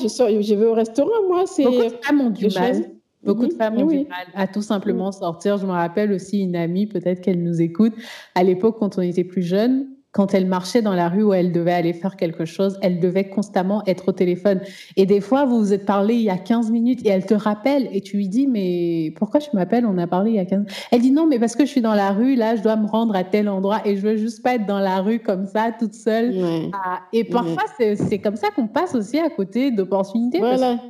[0.00, 2.90] je sors je vais au restaurant moi c'est beaucoup de femmes ont du mal.
[3.24, 5.58] beaucoup de femmes ont du mal à tout simplement sortir.
[5.58, 7.94] Je me rappelle aussi une amie peut-être qu'elle nous écoute.
[8.36, 9.88] À l'époque quand on était plus jeunes
[10.18, 13.28] quand elle marchait dans la rue où elle devait aller faire quelque chose, elle devait
[13.28, 14.60] constamment être au téléphone.
[14.96, 17.34] Et des fois, vous vous êtes parlé il y a 15 minutes et elle te
[17.34, 20.44] rappelle et tu lui dis, mais pourquoi je m'appelle On a parlé il y a
[20.44, 22.74] 15 Elle dit, non, mais parce que je suis dans la rue, là, je dois
[22.74, 25.46] me rendre à tel endroit et je veux juste pas être dans la rue comme
[25.46, 26.34] ça, toute seule.
[26.72, 30.40] Ah, et parfois, c'est comme ça qu'on passe aussi à côté d'opportunités.
[30.40, 30.80] Voilà.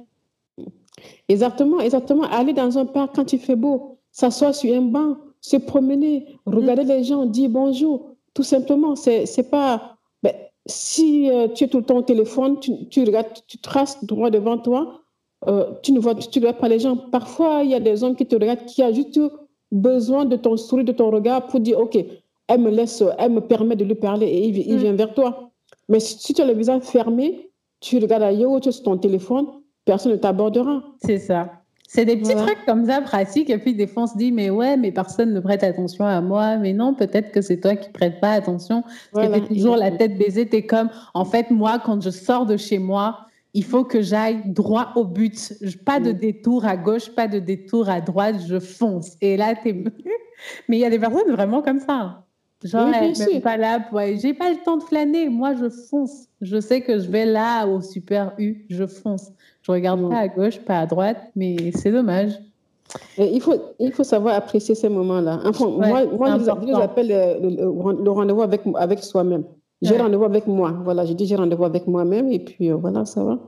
[1.29, 2.23] Exactement, exactement.
[2.23, 6.85] Aller dans un parc quand il fait beau, s'asseoir sur un banc, se promener, regarder
[6.85, 6.89] mm.
[6.89, 9.97] les gens, dire bonjour tout simplement, c'est pas.
[10.23, 10.33] Ben,
[10.65, 14.59] si euh, tu es tout le temps au téléphone, tu, regardes, tu traces droit devant
[14.59, 15.01] toi,
[15.49, 16.97] euh, tu ne vois tu regardes pas les gens.
[16.97, 19.21] Parfois, il y a des hommes qui te regardent qui ont juste
[19.73, 21.99] besoin de ton sourire, de ton regard pour dire OK,
[22.47, 24.79] elle me laisse, elle me permet de lui parler et il, mm.
[24.79, 25.51] vient vers toi.
[25.89, 29.47] Mais si, tu as le visage fermé, tu regardes ailleurs, tu es sur ton téléphone,
[29.85, 30.85] personne ne t'abordera.
[31.03, 31.58] C'est ça.
[31.91, 33.49] C'est des petits trucs comme ça pratiques.
[33.49, 36.21] Et puis, des fois, on se dit, mais ouais, mais personne ne prête attention à
[36.21, 36.59] moi.
[36.59, 38.85] Mais non, peut-être que c'est toi qui prêtes pas attention.
[39.11, 40.47] Parce que tu toujours la tête baisée.
[40.47, 43.21] Tu es comme, en fait, moi, quand je sors de chez moi,
[43.55, 45.55] il faut que j'aille droit au but.
[45.87, 49.17] Pas de détour à gauche, pas de détour à droite, je fonce.
[49.23, 49.73] Et là, tu es.
[50.69, 52.23] mais il y a des personnes vraiment comme ça.
[52.65, 55.31] Genre, même pas là, ouais, j'ai pas le temps de flâner.
[55.31, 56.27] Moi, je fonce.
[56.43, 59.31] Je sais que je vais là au super U, je fonce.
[59.69, 62.33] Je regarde pas à gauche, pas à droite, mais c'est dommage.
[63.19, 65.41] il, faut, il faut savoir apprécier ces moments-là.
[65.45, 69.45] Enfin, moi, moi je, les appelle le, rendez-vous avec, avec soi-même.
[69.83, 70.75] J'ai rendez-vous avec moi.
[70.85, 73.39] Voilà, je dis j'ai rendez-vous avec moi-même et puis euh, voilà, ça va.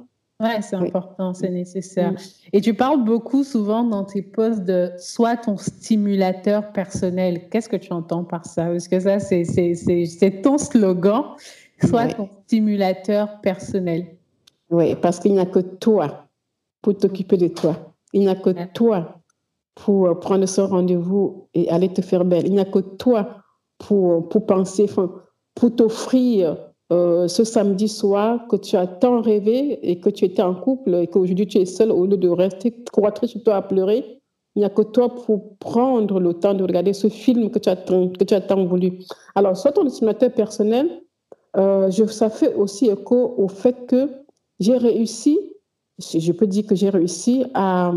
[0.41, 2.15] Ouais, c'est important, c'est nécessaire.
[2.53, 7.49] Et tu parles beaucoup souvent dans tes posts de soit ton stimulateur personnel.
[7.51, 8.67] Qu'est-ce que tu entends par ça?
[8.67, 11.25] Parce que ça, c'est ton slogan,
[11.85, 14.07] soit ton stimulateur personnel.
[14.71, 16.27] Oui, parce qu'il n'y a que toi
[16.83, 17.77] pour t'occuper de toi.
[18.13, 19.21] Il n'y a que toi
[19.75, 22.47] pour euh, prendre ce rendez-vous et aller te faire belle.
[22.47, 23.29] Il n'y a que toi
[23.79, 24.87] pour, pour penser,
[25.55, 26.57] pour t'offrir
[26.93, 30.95] euh, ce samedi soir que tu as tant rêvé et que tu étais en couple
[30.95, 34.21] et qu'aujourd'hui tu es seule au lieu de rester croître sur toi à pleurer.
[34.57, 37.69] Il n'y a que toi pour prendre le temps de regarder ce film que tu
[37.69, 38.99] as tant, que tu as tant voulu.
[39.37, 41.03] Alors, soit ton estimateur personnel,
[41.57, 44.09] euh, je, ça fait aussi écho au fait que
[44.61, 45.39] j'ai réussi,
[45.99, 47.93] je peux dire que j'ai réussi à,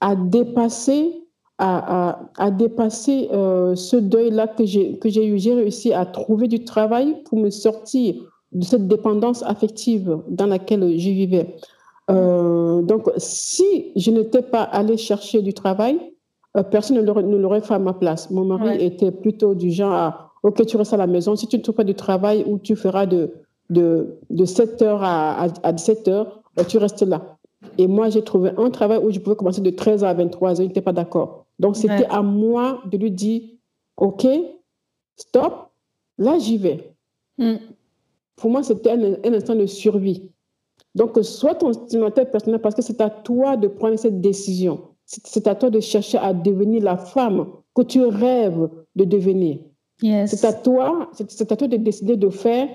[0.00, 1.22] à dépasser,
[1.58, 5.38] à, à, dépasser euh, ce deuil-là que j'ai, que j'ai eu.
[5.38, 8.14] J'ai réussi à trouver du travail pour me sortir
[8.52, 11.56] de cette dépendance affective dans laquelle je vivais.
[12.10, 15.98] Euh, donc, si je n'étais pas allée chercher du travail,
[16.56, 18.30] euh, personne ne l'aurait, fait à ma place.
[18.30, 21.36] Mon mari était plutôt du genre à OK, tu restes à la maison.
[21.36, 23.32] Si tu ne trouves pas de travail où tu feras de,
[23.70, 27.36] de, de 7h à, à, 17h, ben, tu restes là.
[27.76, 30.68] Et moi, j'ai trouvé un travail où je pouvais commencer de 13h à 23h, il
[30.68, 31.46] n'était pas d'accord.
[31.58, 33.42] Donc, c'était à moi de lui dire,
[33.96, 34.26] OK,
[35.16, 35.70] stop,
[36.18, 36.94] là, j'y vais.
[37.36, 37.56] Mm.
[38.36, 40.30] Pour moi, c'était un, instant de survie.
[40.94, 44.82] Donc, sois ton stimulateur personnel parce que c'est à toi de prendre cette décision.
[45.04, 49.58] C'est à toi de chercher à devenir la femme que tu rêves de devenir.
[50.00, 52.68] C'est à toi, c'est à toi de décider de faire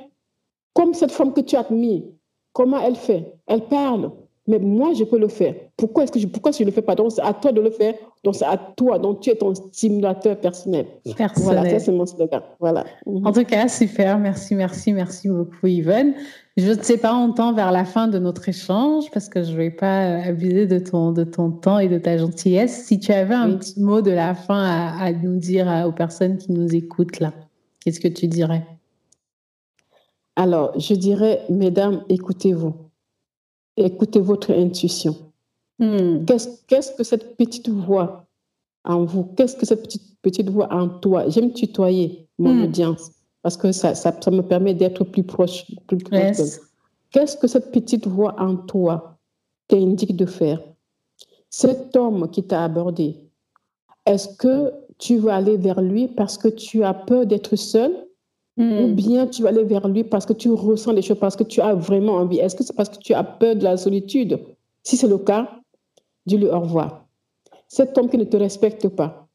[0.74, 2.04] comme cette femme que tu admires,
[2.52, 3.34] comment elle fait?
[3.48, 4.12] Elle parle,
[4.46, 5.56] mais moi, je peux le faire.
[5.78, 6.96] Pourquoi est-ce que je, pourquoi je ne le fais pas?
[6.96, 7.94] Donc, c'est à toi de le faire.
[8.26, 9.00] Donc, c'est à toi.
[9.00, 10.86] Donc, tu es ton stimulateur personnel.
[11.16, 11.60] personnel.
[11.60, 12.42] Voilà, ça, c'est mon slogan.
[12.60, 12.84] Voilà.
[13.06, 14.20] En tout cas, super.
[14.20, 16.14] Merci, merci, merci beaucoup, Yvonne.
[16.58, 19.54] Je ne sais pas, on tend vers la fin de notre échange parce que je
[19.54, 22.84] ne vais pas abuser de ton, de ton temps et de ta gentillesse.
[22.84, 26.38] Si tu avais un petit mot de la fin à, à nous dire aux personnes
[26.38, 27.34] qui nous écoutent là,
[27.80, 28.66] qu'est-ce que tu dirais?
[30.36, 32.74] Alors, je dirais, mesdames, écoutez-vous
[33.78, 35.16] écoutez votre intuition.
[35.80, 36.26] Hmm.
[36.26, 38.26] Qu'est-ce que cette petite voix
[38.84, 41.30] en vous Qu'est-ce que cette petite, petite voix en toi?
[41.30, 42.64] J'aime tutoyer mon hmm.
[42.64, 43.12] audience
[43.42, 45.66] parce que ça, ça, me permet d'être plus proche.
[45.88, 45.98] Plus
[47.12, 49.18] Qu'est-ce que cette petite voix en toi
[49.68, 50.62] t'indique de faire?
[51.50, 53.18] Cet homme qui t'a abordé,
[54.06, 57.92] est-ce que tu veux aller vers lui parce que tu as peur d'être seul
[58.58, 58.94] ou hmm.
[58.94, 61.60] bien tu vas aller vers lui parce que tu ressens des choses, parce que tu
[61.60, 62.38] as vraiment envie.
[62.38, 64.40] Est-ce que c'est parce que tu as peur de la solitude?
[64.84, 65.50] Si c'est le cas,
[66.26, 67.06] dis-lui au revoir.
[67.68, 69.28] Cet homme qui ne te respecte pas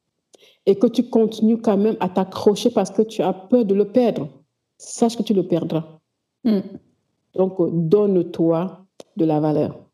[0.67, 3.87] et que tu continues quand même à t'accrocher parce que tu as peur de le
[3.87, 4.29] perdre,
[4.77, 5.85] sache que tu le perdras.
[6.45, 6.61] Hmm.
[7.35, 7.57] Donc,
[7.89, 8.85] donne-toi
[9.17, 9.88] de la valeur.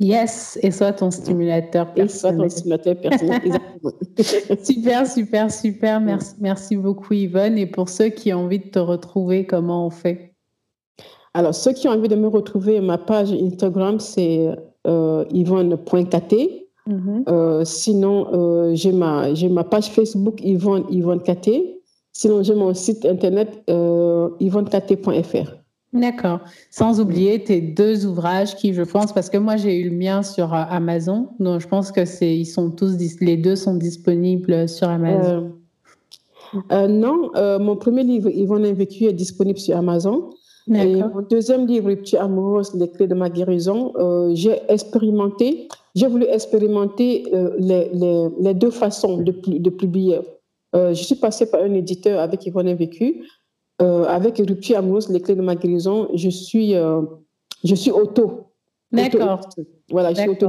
[0.00, 2.36] Yes, et soit ton stimulateur personnel.
[2.36, 3.40] Et ton stimulateur personnel,
[4.64, 6.00] super, super, super.
[6.00, 7.58] Merci, merci beaucoup Yvonne.
[7.58, 10.34] Et pour ceux qui ont envie de te retrouver, comment on fait?
[11.34, 14.48] Alors, ceux qui ont envie de me retrouver, ma page Instagram, c'est
[14.86, 16.34] euh, yvonne.kt.
[16.88, 17.22] Mm-hmm.
[17.28, 21.50] Euh, sinon, euh, j'ai ma, ma page Facebook Yvonne, Yvonne KT.
[22.12, 25.59] Sinon, j'ai mon site internet euh, yvonnekt.fr.
[25.92, 26.40] D'accord.
[26.70, 30.22] Sans oublier tes deux ouvrages qui, je pense, parce que moi j'ai eu le mien
[30.22, 34.68] sur euh, Amazon, donc je pense que c'est, ils sont tous, les deux sont disponibles
[34.68, 35.52] sur Amazon.
[36.54, 40.30] Euh, euh, non, mon premier livre, Yvonne a vécu, est disponible sur Amazon.
[40.72, 43.92] Et mon deuxième livre, Rupture amoureuse, les clés de ma guérison,
[44.34, 45.66] j'ai expérimenté,
[45.96, 47.24] j'ai voulu expérimenter
[47.58, 50.20] les, les, les, deux façons de, de publier.
[50.74, 53.24] je suis passée par un éditeur avec Yvonne a vécu
[53.80, 57.02] euh, avec Rupture amoureuse, les clés de ma guérison, je suis, euh,
[57.64, 58.48] je suis auto.
[58.92, 59.40] D'accord.
[59.90, 60.48] Voilà, je suis auto.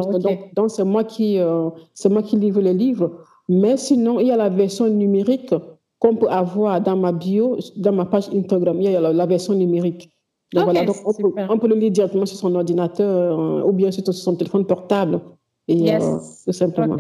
[0.56, 3.12] Donc, c'est moi, qui, euh, c'est moi qui livre les livres.
[3.48, 5.54] Mais sinon, il y a la version numérique
[6.00, 8.82] qu'on peut avoir dans ma bio, dans ma page Instagram.
[8.82, 10.10] Il y a la, version numérique.
[10.54, 13.92] Donc, voilà, donc on, peut, on, peut, le lire directement sur son ordinateur ou bien
[13.92, 15.22] sur son téléphone portable.
[15.68, 16.44] Et yes.
[16.46, 16.98] tout simplement.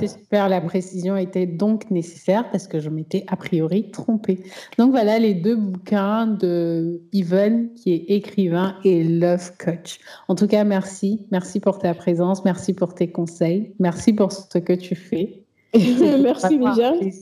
[0.00, 4.42] C'est super, la précision était donc nécessaire parce que je m'étais a priori trompée.
[4.76, 10.00] Donc voilà les deux bouquins de Yvonne qui est écrivain et love coach.
[10.26, 11.26] En tout cas, merci.
[11.30, 15.44] Merci pour ta présence, merci pour tes conseils, merci pour ce que tu fais.
[15.74, 17.12] merci Michel.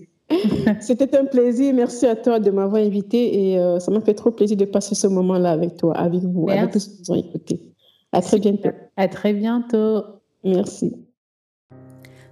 [0.81, 1.75] C'était un plaisir.
[1.75, 4.95] Merci à toi de m'avoir invité et euh, ça m'a fait trop plaisir de passer
[4.95, 7.61] ce moment-là avec toi, avec vous, avec tous ceux qui ont écouté.
[8.13, 8.71] À très bientôt.
[8.97, 10.03] À très bientôt.
[10.43, 11.06] Merci.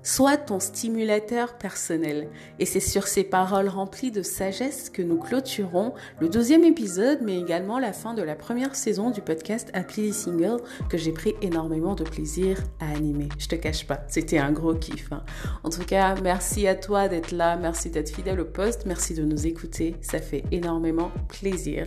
[0.07, 2.29] Sois ton stimulateur personnel.
[2.59, 7.41] Et c'est sur ces paroles remplies de sagesse que nous clôturons le deuxième épisode, mais
[7.41, 10.59] également la fin de la première saison du podcast Happily Single
[10.91, 13.31] que j'ai pris énormément de plaisir à animer.
[13.39, 15.11] Je te cache pas, c'était un gros kiff.
[15.11, 15.23] Hein.
[15.63, 19.25] En tout cas, merci à toi d'être là, merci d'être fidèle au poste, merci de
[19.25, 21.87] nous écouter, ça fait énormément plaisir.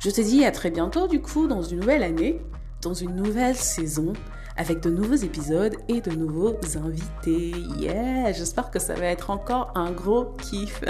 [0.00, 2.42] Je te dis à très bientôt du coup dans une nouvelle année,
[2.82, 4.12] dans une nouvelle saison
[4.58, 7.52] avec de nouveaux épisodes et de nouveaux invités.
[7.78, 10.82] Yeah, j'espère que ça va être encore un gros kiff.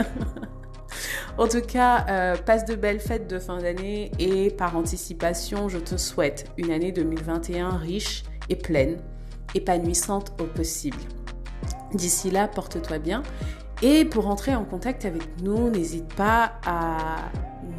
[1.39, 5.79] en tout cas, euh, passe de belles fêtes de fin d'année et par anticipation, je
[5.79, 8.97] te souhaite une année 2021 riche et pleine,
[9.55, 10.99] épanouissante au possible.
[11.93, 13.23] D'ici là, porte-toi bien
[13.83, 17.17] et pour entrer en contact avec nous, n'hésite pas à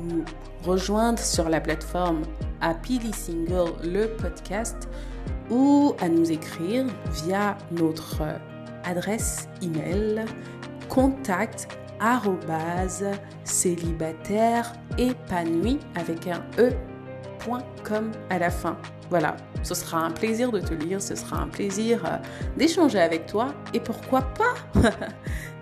[0.03, 0.23] nous
[0.63, 2.21] rejoindre sur la plateforme
[2.61, 4.87] Happily Single, le podcast,
[5.49, 6.85] ou à nous écrire
[7.23, 8.23] via notre
[8.83, 10.25] adresse email
[10.87, 11.67] contact
[13.43, 18.77] célibataire épanoui avec un e.com à la fin.
[19.09, 22.17] Voilà, ce sera un plaisir de te lire, ce sera un plaisir euh,
[22.57, 24.53] d'échanger avec toi et pourquoi pas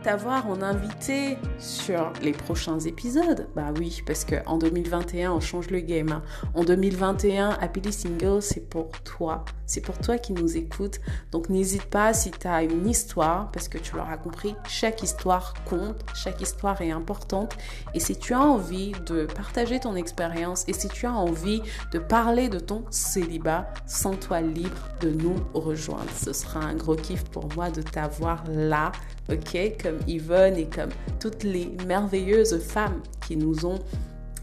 [0.08, 3.50] t'avoir en invité sur les prochains épisodes.
[3.58, 6.14] Bah oui, parce qu'en 2021, on change le game.
[6.14, 6.22] Hein.
[6.54, 9.44] En 2021, Happily Single, c'est pour toi.
[9.66, 11.02] C'est pour toi qui nous écoutes.
[11.34, 15.54] Donc n'hésite pas si tu as une histoire, parce que tu l'auras compris, chaque histoire
[15.66, 17.58] compte, chaque histoire est importante.
[17.94, 22.00] Et si tu as envie de partager ton expérience et si tu as envie de
[22.00, 26.10] parler de ton célibat, sens-toi libre de nous rejoindre.
[26.16, 28.94] Ce sera un gros kiff pour moi de t'avoir là,
[29.30, 33.80] ok, comme Yvonne et comme toutes les merveilleuses femmes qui nous ont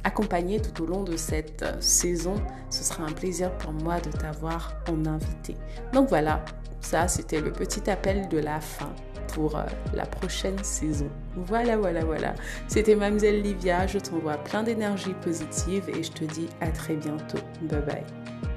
[0.05, 2.35] accompagner tout au long de cette euh, saison.
[2.70, 5.57] Ce sera un plaisir pour moi de t'avoir en invité.
[5.93, 6.45] Donc voilà,
[6.80, 8.93] ça c'était le petit appel de la fin
[9.35, 9.64] pour euh,
[9.95, 11.09] la prochaine saison.
[11.35, 12.35] Voilà, voilà, voilà.
[12.68, 13.87] C'était Mademoiselle Livia.
[13.87, 17.39] Je t'envoie plein d'énergie positive et je te dis à très bientôt.
[17.62, 18.53] Bye bye.